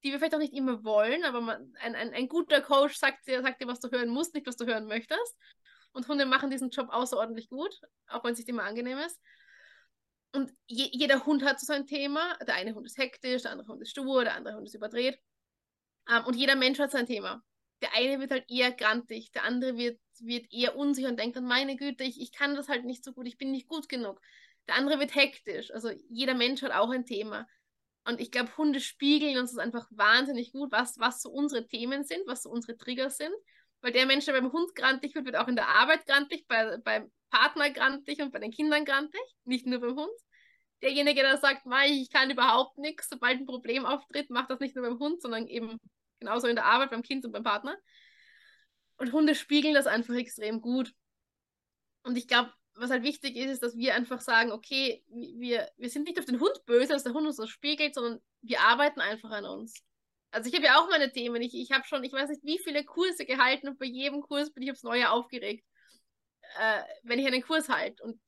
[0.04, 3.28] die wir vielleicht auch nicht immer wollen, aber man, ein, ein, ein guter Coach sagt
[3.28, 5.38] dir, sagt dir, was du hören musst, nicht was du hören möchtest.
[5.94, 9.20] Und Hunde machen diesen Job außerordentlich gut, auch wenn es nicht immer angenehm ist.
[10.34, 12.38] Und je, jeder Hund hat so sein Thema.
[12.48, 15.20] Der eine Hund ist hektisch, der andere Hund ist stur, der andere Hund ist überdreht.
[16.10, 17.44] Um, und jeder Mensch hat sein Thema.
[17.82, 21.46] Der eine wird halt eher grantig, der andere wird, wird eher unsicher und denkt dann,
[21.46, 24.22] meine Güte, ich, ich kann das halt nicht so gut, ich bin nicht gut genug.
[24.68, 25.72] Der andere wird hektisch.
[25.72, 27.48] Also jeder Mensch hat auch ein Thema.
[28.06, 32.04] Und ich glaube, Hunde spiegeln uns das einfach wahnsinnig gut, was, was so unsere Themen
[32.04, 33.34] sind, was so unsere Trigger sind.
[33.82, 36.78] Weil der Mensch, der beim Hund grantig wird, wird auch in der Arbeit grantig, bei,
[36.78, 40.12] beim Partner grantig und bei den Kindern grantig, nicht nur beim Hund
[40.82, 44.88] derjenige, der sagt, ich kann überhaupt nichts, sobald ein Problem auftritt, macht das nicht nur
[44.88, 45.80] beim Hund, sondern eben
[46.20, 47.78] genauso in der Arbeit, beim Kind und beim Partner.
[48.98, 50.94] Und Hunde spiegeln das einfach extrem gut.
[52.04, 55.90] Und ich glaube, was halt wichtig ist, ist, dass wir einfach sagen, okay, wir, wir
[55.90, 59.02] sind nicht auf den Hund böse, dass der Hund uns so spiegelt, sondern wir arbeiten
[59.02, 59.84] einfach an uns.
[60.32, 61.42] Also ich habe ja auch meine Themen.
[61.42, 64.52] Ich, ich habe schon, ich weiß nicht, wie viele Kurse gehalten und bei jedem Kurs
[64.52, 65.66] bin ich aufs Neue aufgeregt,
[66.60, 68.02] äh, wenn ich einen Kurs halte.
[68.04, 68.20] Und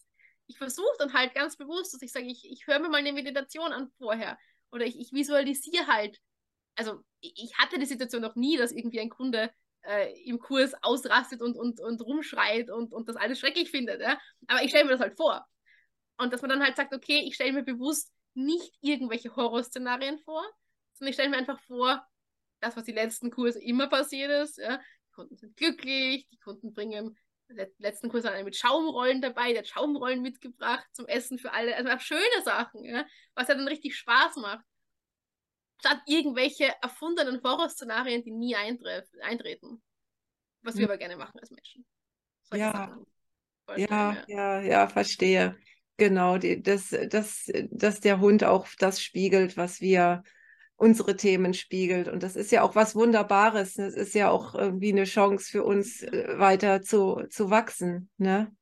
[0.48, 3.14] ich versuche dann halt ganz bewusst, dass ich sage, ich, ich höre mir mal eine
[3.14, 4.38] Meditation an vorher.
[4.72, 6.20] Oder ich, ich visualisiere halt.
[6.76, 9.52] Also ich hatte die Situation noch nie, dass irgendwie ein Kunde
[9.84, 14.02] äh, im Kurs ausrastet und, und, und rumschreit und, und das alles schrecklich findet.
[14.02, 14.20] Ja?
[14.48, 15.46] Aber ich stelle mir das halt vor.
[16.18, 20.44] Und dass man dann halt sagt, okay, ich stelle mir bewusst nicht irgendwelche Horrorszenarien vor,
[20.94, 22.06] sondern ich stelle mir einfach vor,
[22.60, 24.58] das, was die letzten Kurse immer passiert ist.
[24.58, 24.78] Ja?
[24.78, 27.18] Die Kunden sind glücklich, die Kunden bringen
[27.78, 31.76] letzten Kurs er mit Schaumrollen dabei, der hat Schaumrollen mitgebracht zum Essen für alle.
[31.76, 34.66] Also schöne Sachen, ja, was ja dann richtig Spaß macht.
[35.80, 39.82] Statt irgendwelche erfundenen Horrorszenarien, die nie eintreten.
[40.62, 40.92] Was wir hm.
[40.92, 41.86] aber gerne machen als Menschen.
[42.44, 42.98] Solche ja.
[43.76, 45.58] Ja, ja, ja, verstehe.
[45.98, 50.24] Genau, die, dass, dass, dass der Hund auch das spiegelt, was wir
[50.76, 52.08] unsere Themen spiegelt.
[52.08, 53.78] Und das ist ja auch was Wunderbares.
[53.78, 58.10] Es ist ja auch irgendwie eine Chance für uns, äh, weiter zu, zu wachsen.
[58.18, 58.56] Ne?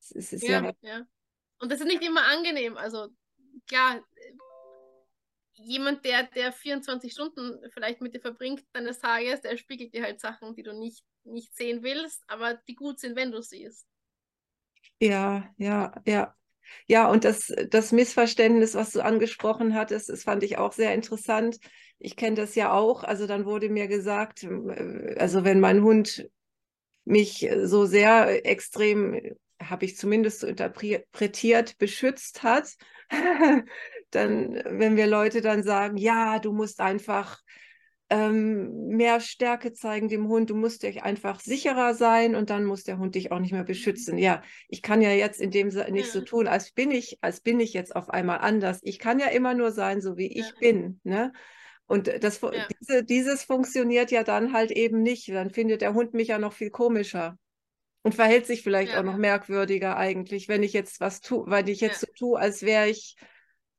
[0.00, 1.02] Es ist ja, ja, ja.
[1.60, 2.76] Und das ist nicht immer angenehm.
[2.76, 3.08] Also
[3.66, 4.00] klar,
[5.54, 10.20] jemand, der, der 24 Stunden vielleicht mit dir verbringt deines Tages, der spiegelt dir halt
[10.20, 13.86] Sachen, die du nicht, nicht sehen willst, aber die gut sind, wenn du siehst.
[15.00, 16.34] Ja, ja, ja.
[16.86, 21.58] Ja, und das, das Missverständnis, was du angesprochen hattest, das fand ich auch sehr interessant.
[21.98, 23.04] Ich kenne das ja auch.
[23.04, 26.28] Also dann wurde mir gesagt, äh, also wenn mein Hund
[27.04, 29.20] mich so sehr extrem,
[29.62, 32.76] habe ich zumindest so interpretiert, beschützt hat,
[34.10, 37.40] dann, wenn wir Leute dann sagen, ja, du musst einfach
[38.10, 40.50] ähm, mehr Stärke zeigen dem Hund.
[40.50, 43.64] Du musst dich einfach sicherer sein und dann muss der Hund dich auch nicht mehr
[43.64, 44.16] beschützen.
[44.18, 47.40] Ja, ich kann ja jetzt in dem Sinne nicht so tun, als bin ich, als
[47.40, 48.80] bin ich jetzt auf einmal anders.
[48.82, 51.00] Ich kann ja immer nur sein, so wie ich bin.
[51.04, 51.32] Ne?
[51.86, 52.66] Und das, ja.
[52.80, 55.28] diese, dieses funktioniert ja dann halt eben nicht.
[55.28, 57.38] Dann findet der Hund mich ja noch viel komischer
[58.02, 59.00] und verhält sich vielleicht ja.
[59.00, 62.08] auch noch merkwürdiger eigentlich, wenn ich jetzt was tue, weil ich jetzt ja.
[62.08, 63.16] so tue, als wäre ich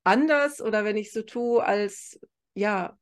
[0.04, 2.20] anders oder wenn ich so tue, als
[2.54, 2.98] ja,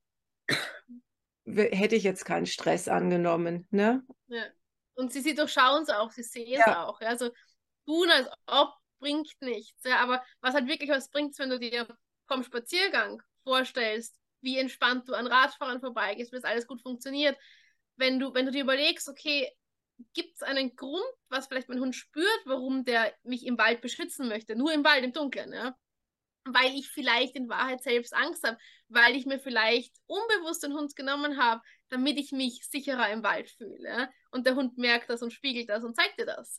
[1.47, 3.67] hätte ich jetzt keinen Stress angenommen.
[3.71, 4.03] Ne?
[4.27, 4.43] Ja.
[4.95, 6.85] Und sie, sie durchschauen es auch, sie sehen es ja.
[6.85, 7.01] auch.
[7.01, 7.09] Ja?
[7.09, 7.29] Also
[7.85, 9.83] tun als ob bringt nichts.
[9.83, 9.99] Ja?
[9.99, 11.87] Aber was halt wirklich was bringt, wenn du dir
[12.27, 17.37] vom Spaziergang vorstellst, wie entspannt du an Radfahrern vorbeigehst, wie das alles gut funktioniert.
[17.95, 19.49] Wenn du, wenn du dir überlegst, okay,
[20.13, 24.27] gibt es einen Grund, was vielleicht mein Hund spürt, warum der mich im Wald beschützen
[24.27, 24.55] möchte?
[24.55, 25.75] Nur im Wald, im Dunkeln, ja?
[26.53, 28.57] Weil ich vielleicht in Wahrheit selbst Angst habe,
[28.89, 33.49] weil ich mir vielleicht unbewusst den Hund genommen habe, damit ich mich sicherer im Wald
[33.49, 34.09] fühle.
[34.31, 36.57] Und der Hund merkt das und spiegelt das und zeigt dir das.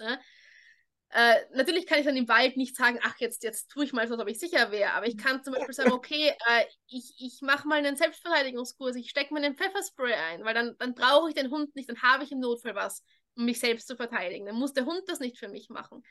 [1.10, 4.06] Äh, natürlich kann ich dann im Wald nicht sagen, ach, jetzt, jetzt tue ich mal
[4.06, 4.92] so, als ob ich sicher wäre.
[4.92, 9.08] Aber ich kann zum Beispiel sagen, okay, äh, ich, ich mache mal einen Selbstverteidigungskurs, ich
[9.08, 12.24] stecke mir einen Pfefferspray ein, weil dann, dann brauche ich den Hund nicht, dann habe
[12.24, 13.02] ich im Notfall was,
[13.36, 14.44] um mich selbst zu verteidigen.
[14.44, 16.02] Dann muss der Hund das nicht für mich machen.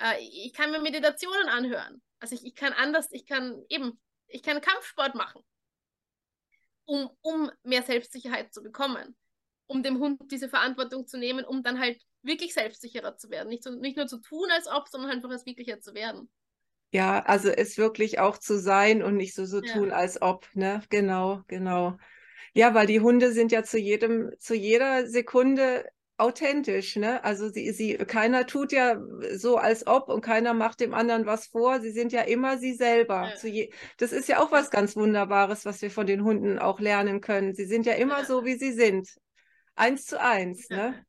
[0.00, 2.02] Äh, ich kann mir Meditationen anhören.
[2.18, 5.42] Also ich, ich kann anders, ich kann eben, ich kann Kampfsport machen,
[6.84, 9.16] um, um mehr Selbstsicherheit zu bekommen,
[9.66, 13.48] um dem Hund diese Verantwortung zu nehmen, um dann halt wirklich selbstsicherer zu werden.
[13.48, 16.30] Nicht, so, nicht nur zu tun, als ob, sondern einfach als wirklicher zu werden.
[16.92, 19.72] Ja, also es wirklich auch zu sein und nicht so, so ja.
[19.72, 20.82] tun, als ob, ne?
[20.88, 21.98] Genau, genau.
[22.54, 25.84] Ja, weil die Hunde sind ja zu jedem, zu jeder Sekunde
[26.18, 27.22] authentisch, ne?
[27.24, 29.00] Also sie, sie, keiner tut ja
[29.34, 31.80] so als ob und keiner macht dem anderen was vor.
[31.80, 33.32] Sie sind ja immer sie selber.
[33.42, 33.48] Ja.
[33.48, 37.20] Je, das ist ja auch was ganz Wunderbares, was wir von den Hunden auch lernen
[37.20, 37.54] können.
[37.54, 38.24] Sie sind ja immer ja.
[38.24, 39.08] so, wie sie sind.
[39.74, 40.76] Eins zu eins, ja.
[40.76, 41.06] ne?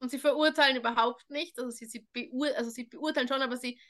[0.00, 1.58] Und sie verurteilen überhaupt nicht.
[1.58, 3.80] Also sie, sie, beur also sie beurteilen schon, aber sie,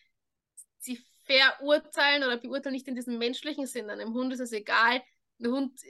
[0.78, 3.91] sie verurteilen oder beurteilen nicht in diesem menschlichen Sinn.
[3.91, 5.03] Einem Hund ist es egal.
[5.41, 5.80] Ein Hund,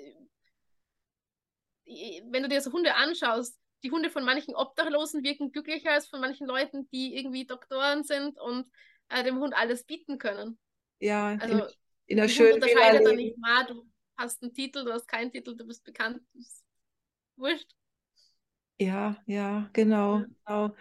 [1.84, 6.08] äh, wenn du dir so Hunde anschaust, die Hunde von manchen Obdachlosen wirken glücklicher als
[6.08, 8.66] von manchen Leuten, die irgendwie Doktoren sind und
[9.08, 10.58] äh, dem Hund alles bieten können.
[10.98, 11.70] Ja, also in,
[12.06, 15.30] in der schönen Hund unterscheidet dann nicht mal, du hast einen Titel, du hast keinen
[15.30, 16.64] Titel, du bist bekannt, das ist
[17.36, 17.70] wurscht.
[18.78, 20.26] Ja, ja, genau, ja.
[20.46, 20.76] genau.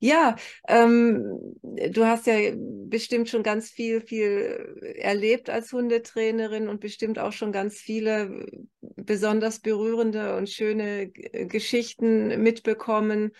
[0.00, 0.36] Ja,
[0.68, 7.32] ähm, du hast ja bestimmt schon ganz viel, viel erlebt als Hundetrainerin und bestimmt auch
[7.32, 8.46] schon ganz viele
[8.80, 13.32] besonders berührende und schöne Geschichten mitbekommen.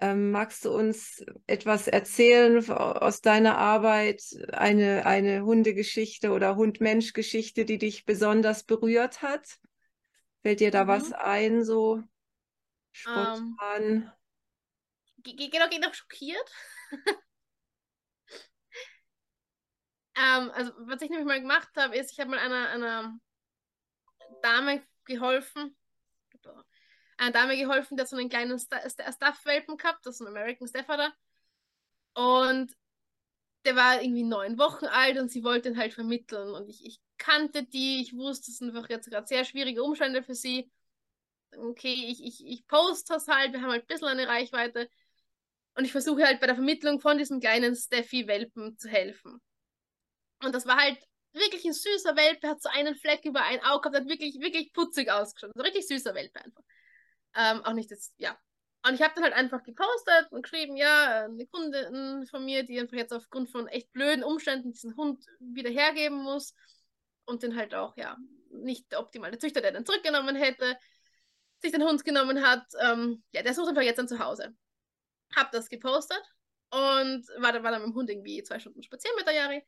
[0.00, 7.78] Ähm, magst du uns etwas erzählen aus deiner Arbeit, eine, eine Hundegeschichte oder Hund-Mensch-Geschichte, die
[7.78, 9.58] dich besonders berührt hat?
[10.42, 10.88] Fällt dir da mhm.
[10.88, 12.08] was ein, so ähm,
[12.90, 14.02] spontan?
[14.02, 14.21] Um
[15.24, 16.50] genau, geht noch schockiert.
[20.16, 23.18] ähm, also, was ich nämlich mal gemacht habe, ist, ich habe mal einer, einer
[24.42, 25.74] Dame geholfen,
[27.16, 31.12] einer Dame geholfen, der so einen kleinen Staff-Welpen gehabt, das ist ein American Staffer
[32.14, 32.76] Und
[33.64, 36.54] der war irgendwie neun Wochen alt und sie wollte ihn halt vermitteln.
[36.54, 40.22] Und ich, ich kannte die, ich wusste, es sind einfach jetzt gerade sehr schwierige Umstände
[40.22, 40.70] für sie.
[41.56, 44.90] Okay, ich, ich, ich poste das halt, wir haben halt ein bisschen eine Reichweite.
[45.74, 49.40] Und ich versuche halt bei der Vermittlung von diesem kleinen Steffi-Welpen zu helfen.
[50.44, 50.98] Und das war halt
[51.32, 54.72] wirklich ein süßer Welpe, hat so einen Fleck über ein Auge gehabt, hat wirklich, wirklich
[54.72, 55.52] putzig ausgeschaut.
[55.54, 56.62] So richtig süßer Welpe einfach.
[57.34, 58.38] Ähm, auch nicht das, ja.
[58.86, 62.80] Und ich habe dann halt einfach gepostet und geschrieben, ja, eine Kundin von mir, die
[62.80, 66.52] einfach jetzt aufgrund von echt blöden Umständen diesen Hund wieder hergeben muss
[67.24, 68.16] und den halt auch, ja,
[68.50, 70.76] nicht der optimale Züchter, der den zurückgenommen hätte,
[71.60, 74.52] sich den Hund genommen hat, ähm, ja, der sucht einfach jetzt ein Zuhause
[75.36, 76.22] hab das gepostet
[76.70, 79.62] und war, war dann mit dem Hund irgendwie zwei Stunden spazieren mit der Jari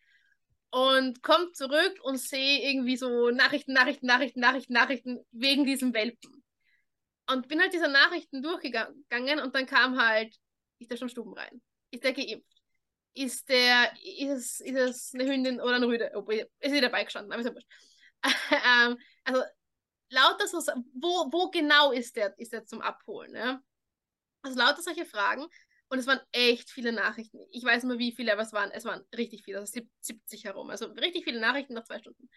[0.71, 6.43] und kommt zurück und sehe irgendwie so Nachrichten, Nachrichten, Nachrichten, Nachrichten, Nachrichten wegen diesem Welpen.
[7.31, 10.35] Und bin halt diese Nachrichten durchgegangen und dann kam halt,
[10.81, 11.63] ist der schon Stuben rein?
[11.91, 12.61] Ist der geimpft?
[13.15, 16.11] Ist der, ist es, ist es eine Hündin oder eine Rüde?
[16.17, 17.71] Oh, ist sie dabei gestanden, aber ist ja wurscht.
[18.51, 19.43] ähm, also
[20.11, 20.59] lauter so,
[20.95, 23.35] wo, wo genau ist der, ist der zum Abholen?
[23.35, 23.63] Ja?
[24.45, 25.47] Also lauter solche Fragen.
[25.89, 27.39] Und es waren echt viele Nachrichten.
[27.51, 30.71] Ich weiß immer wie viele, aber es waren, es waren richtig viele, also 70 herum.
[30.71, 32.29] Also richtig viele Nachrichten nach zwei Stunden.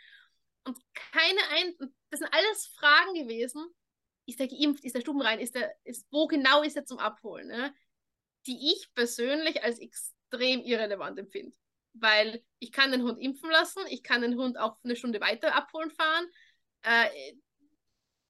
[0.64, 1.76] Und keine ein,
[2.10, 3.66] das sind alles Fragen gewesen.
[4.26, 4.84] Ist der geimpft?
[4.84, 5.40] Ist der stubenrein?
[5.40, 7.48] Ist der, ist, wo genau ist er zum Abholen?
[7.48, 7.74] Ne?
[8.46, 11.56] Die ich persönlich als extrem irrelevant empfinde.
[11.94, 15.56] Weil ich kann den Hund impfen lassen, ich kann den Hund auch eine Stunde weiter
[15.56, 16.28] abholen fahren.
[16.84, 17.10] Äh,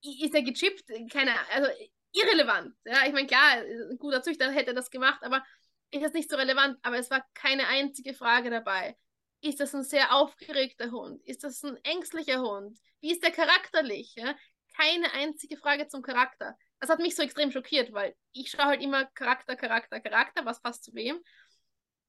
[0.04, 0.86] ist er gechippt?
[1.12, 1.70] Keine also
[2.14, 2.76] irrelevant.
[2.86, 5.44] Ja, ich meine, klar, ein guter Züchter hätte das gemacht, aber
[5.92, 6.78] ist das nicht so relevant.
[6.82, 8.98] Aber es war keine einzige Frage dabei.
[9.42, 11.22] Ist das ein sehr aufgeregter Hund?
[11.24, 12.78] Ist das ein ängstlicher Hund?
[13.02, 14.16] Wie ist der charakterlich?
[14.16, 14.36] Ja?
[14.76, 16.58] Keine einzige Frage zum Charakter.
[16.80, 20.62] Das hat mich so extrem schockiert, weil ich schaue halt immer Charakter, Charakter, Charakter, was
[20.62, 21.20] passt zu wem.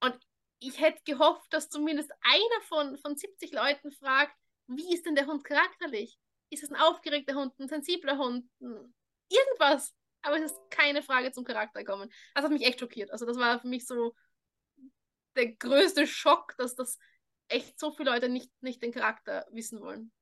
[0.01, 0.19] Und
[0.59, 4.35] ich hätte gehofft, dass zumindest einer von, von 70 Leuten fragt,
[4.67, 6.19] wie ist denn der Hund charakterlich?
[6.51, 8.49] Ist es ein aufgeregter Hund, ein sensibler Hund?
[9.29, 9.95] Irgendwas.
[10.23, 12.11] Aber es ist keine Frage zum Charakter gekommen.
[12.35, 13.11] Das hat mich echt schockiert.
[13.13, 14.15] Also das war für mich so
[15.37, 16.99] der größte Schock, dass das
[17.49, 20.13] echt so viele Leute nicht, nicht den Charakter wissen wollen.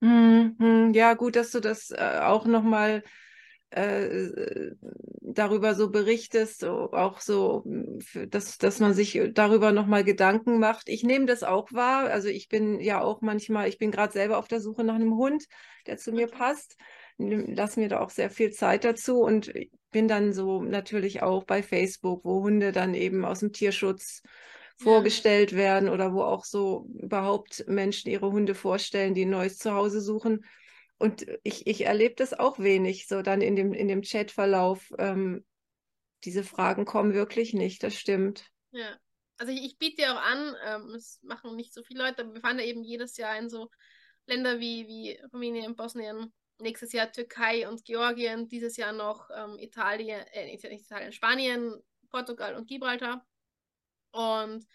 [0.00, 3.02] Mhm, ja, gut, dass du das äh, auch nochmal
[3.70, 4.70] äh,
[5.20, 7.64] darüber so berichtest, auch so,
[8.28, 10.88] dass, dass man sich darüber nochmal Gedanken macht.
[10.88, 12.10] Ich nehme das auch wahr.
[12.10, 15.16] Also ich bin ja auch manchmal, ich bin gerade selber auf der Suche nach einem
[15.16, 15.44] Hund,
[15.86, 16.76] der zu mir passt.
[17.18, 19.52] Lass mir da auch sehr viel Zeit dazu und
[19.90, 24.22] bin dann so natürlich auch bei Facebook, wo Hunde dann eben aus dem Tierschutz
[24.76, 30.00] vorgestellt werden oder wo auch so überhaupt Menschen ihre Hunde vorstellen, die ein neues Zuhause
[30.00, 30.44] suchen.
[30.98, 34.92] Und ich, ich erlebe das auch wenig, so dann in dem, in dem Chatverlauf.
[34.98, 35.44] Ähm,
[36.24, 38.46] diese Fragen kommen wirklich nicht, das stimmt.
[38.70, 38.96] Ja,
[39.36, 42.34] also ich, ich biete ja auch an, ähm, das machen nicht so viele Leute, aber
[42.34, 43.70] wir fahren ja eben jedes Jahr in so
[44.26, 50.20] Länder wie, wie Rumänien, Bosnien, nächstes Jahr Türkei und Georgien, dieses Jahr noch ähm, Italien,
[50.32, 53.26] äh, nicht Italien, Spanien, Portugal und Gibraltar.
[54.12, 54.66] Und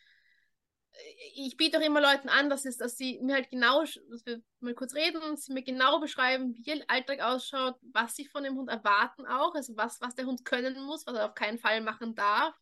[1.33, 4.41] ich biete auch immer Leuten an, dass, es, dass sie mir halt genau, dass wir
[4.59, 8.55] mal kurz reden, sie mir genau beschreiben, wie ihr Alltag ausschaut, was sie von dem
[8.55, 11.81] Hund erwarten auch, also was, was der Hund können muss, was er auf keinen Fall
[11.81, 12.55] machen darf.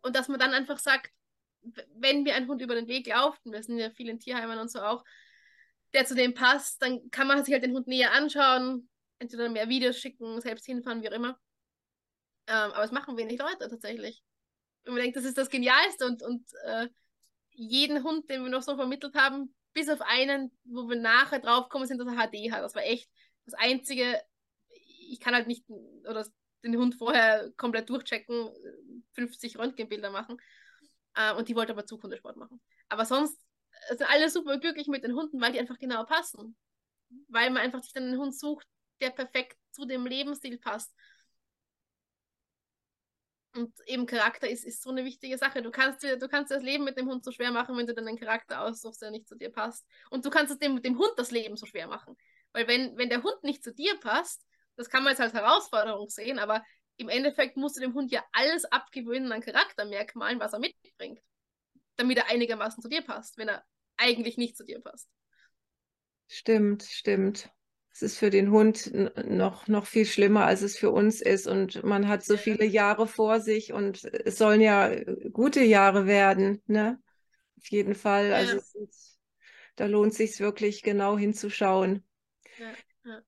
[0.00, 1.10] Und dass man dann einfach sagt,
[1.96, 4.58] wenn mir ein Hund über den Weg läuft, und wir sind ja viel in Tierheimen
[4.58, 5.04] und so auch,
[5.94, 8.88] der zu dem passt, dann kann man sich halt den Hund näher anschauen,
[9.18, 11.38] entweder mehr Videos schicken, selbst hinfahren, wie auch immer.
[12.46, 14.22] Ähm, aber es machen wenig Leute tatsächlich.
[14.84, 16.88] Und man denkt, das ist das Genialste und, und äh,
[17.50, 21.86] jeden Hund, den wir noch so vermittelt haben, bis auf einen, wo wir nachher draufkommen
[21.86, 22.62] sind, dass er HD hat.
[22.62, 23.08] Das war echt
[23.46, 24.20] das Einzige.
[25.08, 26.26] Ich kann halt nicht oder
[26.62, 28.50] den Hund vorher komplett durchchecken,
[29.12, 30.36] 50 Röntgenbilder machen.
[31.14, 32.60] Äh, und die wollte aber Zughundesport machen.
[32.88, 33.38] Aber sonst
[33.88, 36.56] sind alle super glücklich mit den Hunden, weil die einfach genau passen.
[37.28, 38.66] Weil man einfach sich dann einen Hund sucht,
[39.00, 40.94] der perfekt zu dem Lebensstil passt.
[43.54, 45.62] Und eben Charakter ist, ist so eine wichtige Sache.
[45.62, 47.86] Du kannst, dir, du kannst dir das Leben mit dem Hund so schwer machen, wenn
[47.86, 49.86] du dann einen Charakter aussuchst, der nicht zu dir passt.
[50.10, 52.16] Und du kannst es dem, dem Hund das Leben so schwer machen.
[52.52, 54.44] Weil wenn, wenn der Hund nicht zu dir passt,
[54.76, 56.64] das kann man jetzt als Herausforderung sehen, aber
[56.96, 61.20] im Endeffekt musst du dem Hund ja alles abgewöhnen an Charaktermerkmalen, was er mitbringt.
[61.96, 63.64] Damit er einigermaßen zu dir passt, wenn er
[63.96, 65.08] eigentlich nicht zu dir passt.
[66.28, 67.50] Stimmt, stimmt
[67.94, 68.90] es ist für den Hund
[69.24, 71.46] noch, noch viel schlimmer, als es für uns ist.
[71.46, 74.92] Und man hat so viele Jahre vor sich und es sollen ja
[75.30, 77.00] gute Jahre werden, ne?
[77.56, 78.30] Auf jeden Fall.
[78.30, 78.36] Ja.
[78.36, 79.20] Also ist,
[79.76, 82.02] da lohnt es sich wirklich genau hinzuschauen.
[82.58, 82.72] Ja,
[83.04, 83.22] ja.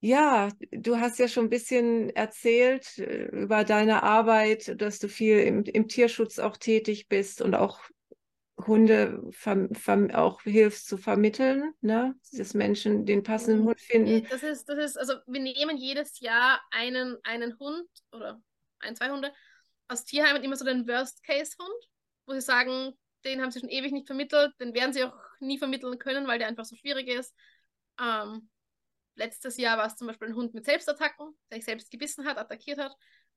[0.00, 5.38] ja, du hast ja schon ein bisschen erzählt äh, über deine Arbeit, dass du viel
[5.38, 7.80] im, im Tierschutz auch tätig bist und auch
[8.66, 9.22] Hunde
[10.14, 12.14] auch hilfst zu vermitteln, ne?
[12.32, 14.26] dass Menschen den passenden Hund finden.
[14.28, 18.42] Das ist, das ist, also wir nehmen jedes Jahr einen, einen Hund oder
[18.80, 19.32] ein, zwei Hunde
[19.88, 21.88] aus Tierheimen, immer so den Worst-Case-Hund,
[22.26, 22.92] wo sie sagen,
[23.24, 26.38] den haben sie schon ewig nicht vermittelt, den werden sie auch nie vermitteln können, weil
[26.38, 27.34] der einfach so schwierig ist.
[28.00, 28.48] Ähm,
[29.14, 32.38] letztes Jahr war es zum Beispiel ein Hund mit Selbstattacken, der sich selbst gebissen hat,
[32.38, 32.94] attackiert hat.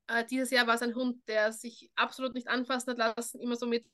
[0.07, 3.55] Äh, dieses Jahr war es ein Hund, der sich absolut nicht anfassen hat lassen, immer
[3.55, 3.85] so mit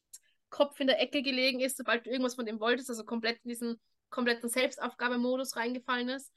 [0.49, 3.49] Kopf in der Ecke gelegen ist, sobald du irgendwas von dem wolltest, also komplett in
[3.49, 3.79] diesen
[4.09, 6.31] kompletten Selbstaufgabemodus reingefallen ist.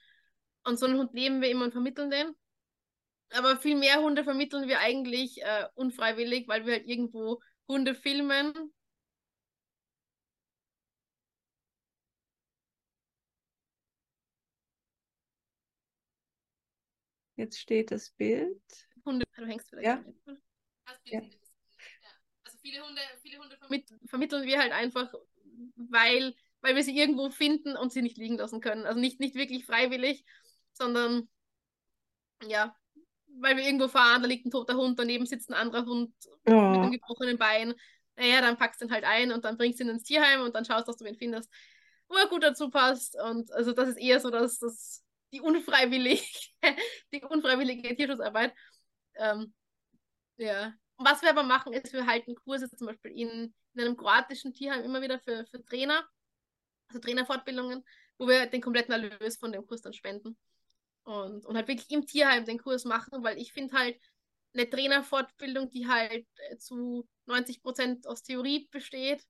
[0.64, 2.34] Und so einen Hund leben wir immer und vermitteln den.
[3.32, 8.52] Aber viel mehr Hunde vermitteln wir eigentlich äh, unfreiwillig, weil wir halt irgendwo Hunde filmen.
[17.36, 18.60] Jetzt steht das Bild.
[19.06, 19.86] Hunde, du hängst vielleicht.
[19.86, 20.04] Ja.
[21.04, 21.22] ja
[22.62, 25.12] viele Hunde, viele Hunde vermitt vermitteln wir halt einfach,
[25.76, 28.86] weil, weil wir sie irgendwo finden und sie nicht liegen lassen können.
[28.86, 30.24] Also nicht, nicht wirklich freiwillig,
[30.72, 31.28] sondern
[32.46, 32.74] ja,
[33.38, 36.12] weil wir irgendwo fahren, da liegt ein toter Hund, daneben sitzt ein anderer Hund
[36.46, 36.50] oh.
[36.50, 37.74] mit einem gebrochenen Bein.
[38.16, 40.54] Naja, dann packst du ihn halt ein und dann bringst du ihn ins Tierheim und
[40.54, 41.50] dann schaust, dass du ihn findest,
[42.08, 43.16] wo er gut dazu passt.
[43.18, 46.54] Und also das ist eher so, dass das die unfreiwillig,
[47.12, 48.52] die unfreiwillige Tierschutzarbeit.
[49.16, 49.54] Ähm,
[50.36, 50.74] ja,
[51.04, 54.84] was wir aber machen, ist, wir halten Kurse zum Beispiel in, in einem kroatischen Tierheim
[54.84, 56.06] immer wieder für, für Trainer,
[56.88, 57.84] also Trainerfortbildungen,
[58.18, 60.36] wo wir den kompletten Erlös von dem Kurs dann spenden.
[61.04, 63.98] Und, und halt wirklich im Tierheim den Kurs machen, weil ich finde halt
[64.52, 69.24] eine Trainerfortbildung, die halt äh, zu 90 Prozent aus Theorie besteht,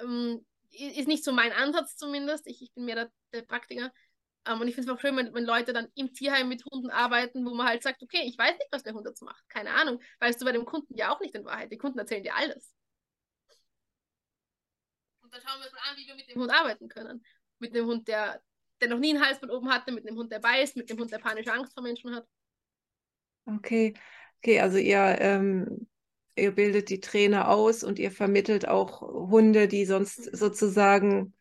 [0.00, 2.46] ähm, ist nicht so mein Ansatz zumindest.
[2.46, 3.92] Ich, ich bin mehr der, der Praktiker.
[4.48, 6.90] Ähm, und ich finde es auch schön, wenn, wenn Leute dann im Tierheim mit Hunden
[6.90, 9.46] arbeiten, wo man halt sagt, okay, ich weiß nicht, was der Hund jetzt macht.
[9.48, 10.00] Keine Ahnung.
[10.20, 11.70] Weißt du bei dem Kunden ja auch nicht in Wahrheit.
[11.70, 12.72] Die Kunden erzählen dir alles.
[15.22, 17.22] Und dann schauen wir uns mal an, wie wir mit dem Hund arbeiten können.
[17.58, 18.40] Mit dem Hund, der,
[18.80, 21.12] der noch nie ein Halsband oben hatte, mit dem Hund, der beißt, mit dem Hund,
[21.12, 22.26] der panische Angst vor Menschen hat.
[23.44, 23.94] Okay,
[24.38, 25.86] okay, also ihr, ähm,
[26.36, 30.36] ihr bildet die Trainer aus und ihr vermittelt auch Hunde, die sonst mhm.
[30.36, 31.34] sozusagen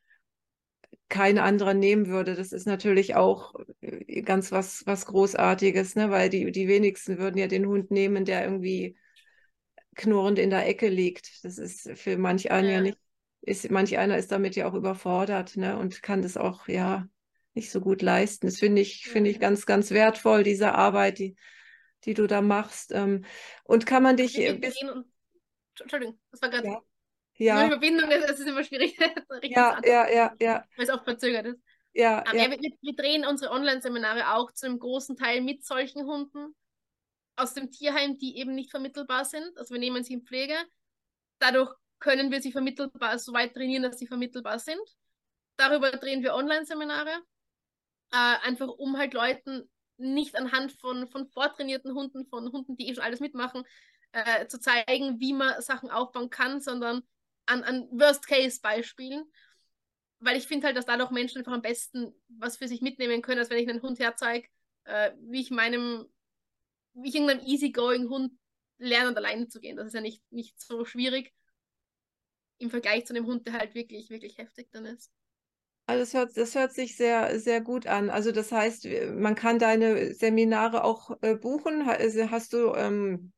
[1.10, 2.36] kein anderer nehmen würde.
[2.36, 6.10] Das ist natürlich auch äh, ganz was, was Großartiges, ne?
[6.10, 8.98] weil die, die wenigsten würden ja den Hund nehmen, der irgendwie
[9.96, 11.44] knurrend in der Ecke liegt.
[11.44, 12.98] Das ist für manch einen ja, ja nicht,
[13.42, 15.78] ist, manch einer ist damit ja auch überfordert ne?
[15.78, 17.08] und kann das auch ja
[17.54, 18.48] nicht so gut leisten.
[18.48, 21.36] Das finde ich, finde ich ganz, ganz wertvoll, diese Arbeit, die,
[22.04, 22.92] die du da machst.
[22.92, 23.26] Ähm,
[23.64, 24.38] und kann man dich.
[25.80, 26.68] Entschuldigung, das war gerade.
[26.68, 26.82] Ja.
[27.38, 27.62] Ja.
[27.62, 28.98] Nur Verbindung, das ist immer schwierig.
[29.44, 30.66] ja, ja, ja, ja.
[30.76, 31.60] Weil es auch verzögert ist.
[31.94, 32.50] Ja, um, ja.
[32.52, 36.56] Wir, wir, drehen unsere Online-Seminare auch zu einem großen Teil mit solchen Hunden
[37.36, 39.58] aus dem Tierheim, die eben nicht vermittelbar sind.
[39.58, 40.56] Also wir nehmen sie in Pflege.
[41.40, 44.82] Dadurch können wir sie vermittelbar so weit trainieren, dass sie vermittelbar sind.
[45.56, 47.22] Darüber drehen wir Online-Seminare.
[48.12, 52.96] Äh, einfach um halt Leuten nicht anhand von, von vortrainierten Hunden, von Hunden, die eh
[52.96, 53.64] schon alles mitmachen,
[54.12, 57.02] äh, zu zeigen, wie man Sachen aufbauen kann, sondern
[57.48, 59.24] an, an Worst-Case-Beispielen.
[60.20, 63.40] Weil ich finde halt, dass dadurch Menschen einfach am besten was für sich mitnehmen können,
[63.40, 64.48] als wenn ich einen Hund herzeige,
[64.86, 66.06] äh, wie ich meinem,
[66.94, 68.34] wie ich irgendeinem easygoing Hund
[68.80, 69.78] lerne alleine zu gehen.
[69.78, 71.34] Das ist ja nicht, nicht so schwierig
[72.60, 75.12] im Vergleich zu einem Hund, der halt wirklich, wirklich heftig dann ist.
[75.86, 78.10] Also das hört, das hört sich sehr, sehr gut an.
[78.10, 81.88] Also das heißt, man kann deine Seminare auch äh, buchen.
[81.88, 83.32] Also hast du ähm,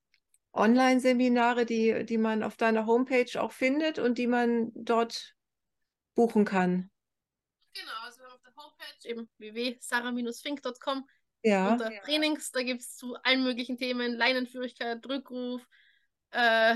[0.53, 5.35] Online-Seminare, die, die man auf deiner Homepage auch findet und die man dort
[6.15, 6.89] buchen kann.
[7.73, 11.05] Genau, also wir haben auf der Homepage eben www.sarah-fink.com
[11.43, 11.71] ja.
[11.71, 12.01] unter ja.
[12.01, 15.65] Trainings, da gibt es zu allen möglichen Themen, Leinenführigkeit, Rückruf,
[16.31, 16.75] äh,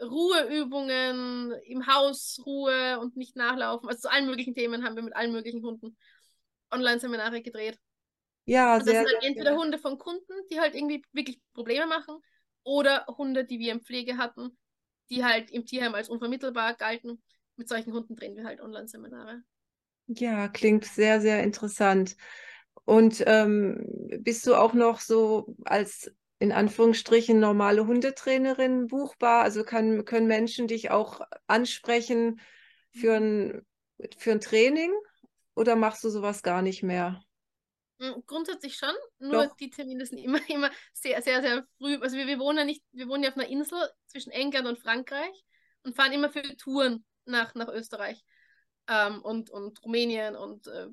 [0.00, 3.88] Ruheübungen, im Haus Ruhe und nicht nachlaufen.
[3.88, 5.96] Also zu allen möglichen Themen haben wir mit allen möglichen Hunden
[6.70, 7.78] Online-Seminare gedreht.
[8.44, 11.86] Ja, und das sehr, sind halt entweder Hunde von Kunden, die halt irgendwie wirklich Probleme
[11.86, 12.18] machen,
[12.64, 14.56] oder Hunde, die wir in Pflege hatten,
[15.10, 17.22] die halt im Tierheim als unvermittelbar galten.
[17.56, 19.42] Mit solchen Hunden drehen wir halt Online-Seminare.
[20.06, 22.16] Ja, klingt sehr, sehr interessant.
[22.84, 23.86] Und ähm,
[24.20, 29.42] bist du auch noch so als in Anführungsstrichen normale Hundetrainerin buchbar?
[29.42, 32.40] Also kann, können Menschen dich auch ansprechen
[32.90, 33.62] für ein,
[34.18, 34.92] für ein Training
[35.54, 37.22] oder machst du sowas gar nicht mehr?
[38.02, 39.56] Hm, grundsätzlich schon, nur Doch.
[39.56, 41.96] die Termine sind immer, immer sehr, sehr, sehr früh.
[41.98, 44.80] Also wir, wir wohnen ja nicht, wir wohnen ja auf einer Insel zwischen England und
[44.80, 45.44] Frankreich
[45.84, 48.24] und fahren immer für Touren nach, nach Österreich
[48.88, 50.88] ähm, und, und Rumänien und äh,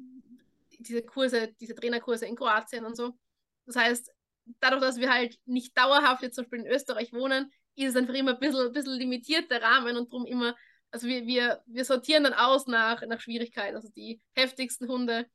[0.77, 3.17] diese Kurse, diese Trainerkurse in Kroatien und so.
[3.65, 4.11] Das heißt,
[4.59, 8.13] dadurch, dass wir halt nicht dauerhaft jetzt zum Beispiel in Österreich wohnen, ist es einfach
[8.13, 10.55] immer ein bisschen, bisschen limitiert, der Rahmen und darum immer,
[10.91, 13.73] also wir, wir, wir sortieren dann aus nach, nach Schwierigkeit.
[13.73, 15.25] Also die heftigsten Hunde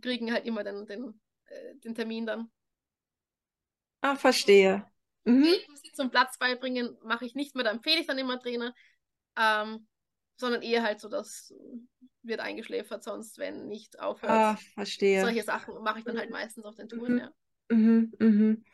[0.00, 2.50] kriegen halt immer den, den, äh, den Termin dann.
[4.00, 4.86] Ah, verstehe.
[5.24, 5.46] Mhm.
[5.74, 8.74] Sie zum Platz beibringen, mache ich nicht mehr, da empfehle ich dann immer Trainer,
[9.38, 9.86] ähm,
[10.36, 11.52] sondern eher halt so, dass
[12.22, 14.30] wird eingeschläfert, sonst wenn nicht aufhört.
[14.30, 15.22] Ah, verstehe.
[15.22, 17.18] Solche Sachen mache ich dann halt meistens auf den Touren, mhm.
[17.18, 17.32] ja.
[17.70, 18.64] Mhm, mhm.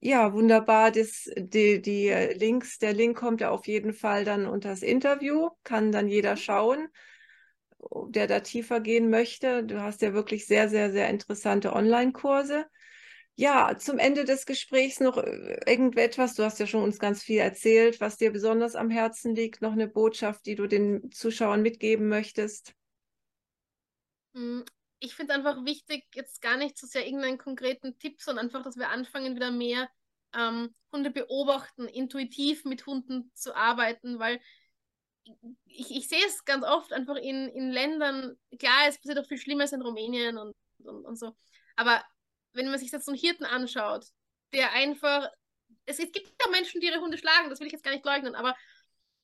[0.00, 0.92] Ja, wunderbar.
[0.92, 5.50] Das, die, die Links, der Link kommt ja auf jeden Fall dann unter das Interview,
[5.64, 6.38] kann dann jeder mhm.
[6.38, 6.88] schauen
[8.08, 9.64] der da tiefer gehen möchte.
[9.64, 12.66] Du hast ja wirklich sehr, sehr, sehr interessante Online-Kurse.
[13.34, 16.34] Ja, zum Ende des Gesprächs noch äh, irgendetwas.
[16.34, 19.62] Du hast ja schon uns ganz viel erzählt, was dir besonders am Herzen liegt.
[19.62, 22.74] Noch eine Botschaft, die du den Zuschauern mitgeben möchtest?
[24.34, 24.64] Hm,
[24.98, 28.76] ich finde einfach wichtig, jetzt gar nicht so sehr irgendeinen konkreten Tipp, sondern einfach, dass
[28.76, 29.88] wir anfangen, wieder mehr
[30.36, 34.40] ähm, Hunde beobachten, intuitiv mit Hunden zu arbeiten, weil
[35.66, 39.38] ich, ich sehe es ganz oft einfach in, in Ländern, klar, es passiert auch viel
[39.38, 41.34] Schlimmes in Rumänien und, und, und so,
[41.76, 42.02] aber
[42.52, 44.06] wenn man sich jetzt so einen Hirten anschaut,
[44.52, 45.28] der einfach,
[45.86, 48.04] es, es gibt ja Menschen, die ihre Hunde schlagen, das will ich jetzt gar nicht
[48.04, 48.56] leugnen, aber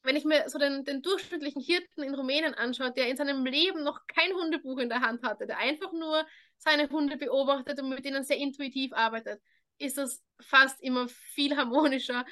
[0.05, 3.83] wenn ich mir so den, den durchschnittlichen Hirten in Rumänien anschaue, der in seinem Leben
[3.83, 6.27] noch kein Hundebuch in der Hand hatte, der einfach nur
[6.59, 9.43] seine Hunde beobachtet und mit denen sehr intuitiv arbeitet,
[9.79, 12.27] ist das fast immer viel harmonischer,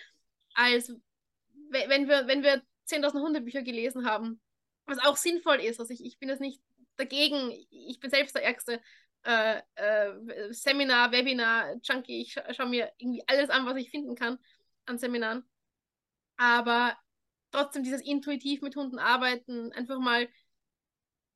[0.54, 0.94] als
[1.70, 4.40] wenn wir, wenn wir 10.000 Hundebücher gelesen haben,
[4.86, 5.80] was auch sinnvoll ist.
[5.80, 6.60] Also ich, ich bin jetzt nicht
[6.96, 8.80] dagegen, ich bin selbst der ärgste
[9.24, 14.14] äh, äh, Seminar, Webinar, Junkie, ich scha schaue mir irgendwie alles an, was ich finden
[14.14, 14.38] kann
[14.86, 15.44] an Seminaren.
[16.36, 16.96] Aber
[17.52, 20.28] trotzdem dieses intuitiv mit Hunden arbeiten, einfach mal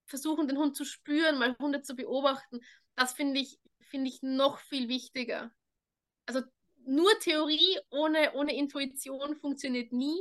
[0.06, 2.60] versuchen, den Hund zu spüren, mal Hunde zu beobachten,
[2.94, 5.52] das finde ich, finde ich noch viel wichtiger.
[6.26, 6.42] Also
[6.86, 10.16] nur Theorie ohne, ohne Intuition funktioniert nie.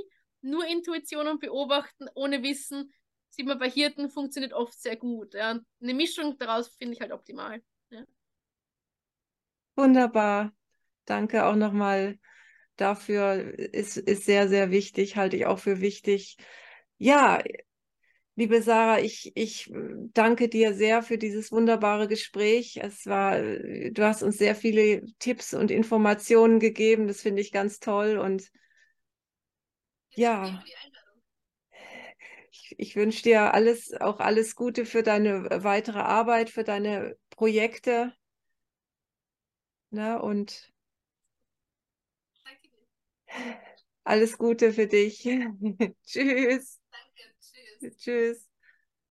[0.46, 2.94] Nur Intuition und Beobachten ohne Wissen,
[3.30, 5.34] sieht man bei Hirten, funktioniert oft sehr gut.
[5.34, 5.60] Ja.
[5.82, 7.64] Eine Mischung daraus finde ich halt optimal.
[7.90, 8.04] Ja.
[9.76, 10.54] Wunderbar.
[11.06, 12.20] Danke auch nochmal
[12.76, 13.58] dafür.
[13.58, 16.38] Ist, ist sehr, sehr wichtig, halte ich auch für wichtig.
[16.98, 17.42] Ja,
[18.38, 19.72] Liebe Sarah, ich, ich
[20.14, 22.78] danke dir sehr für dieses wunderbare Gespräch.
[22.84, 27.08] Es war, du hast uns sehr viele Tipps und Informationen gegeben.
[27.08, 28.18] Das finde ich ganz toll.
[28.18, 28.52] Und
[30.16, 30.64] ja,
[32.52, 38.14] ich, ich wünsche dir alles, auch alles Gute für deine weitere Arbeit, für deine Projekte.
[39.92, 40.72] Ne, und
[44.04, 45.24] alles Gute für dich.
[46.06, 46.80] Tschüss.
[46.92, 47.98] Danke, tschüss.
[47.98, 48.50] Tschüss.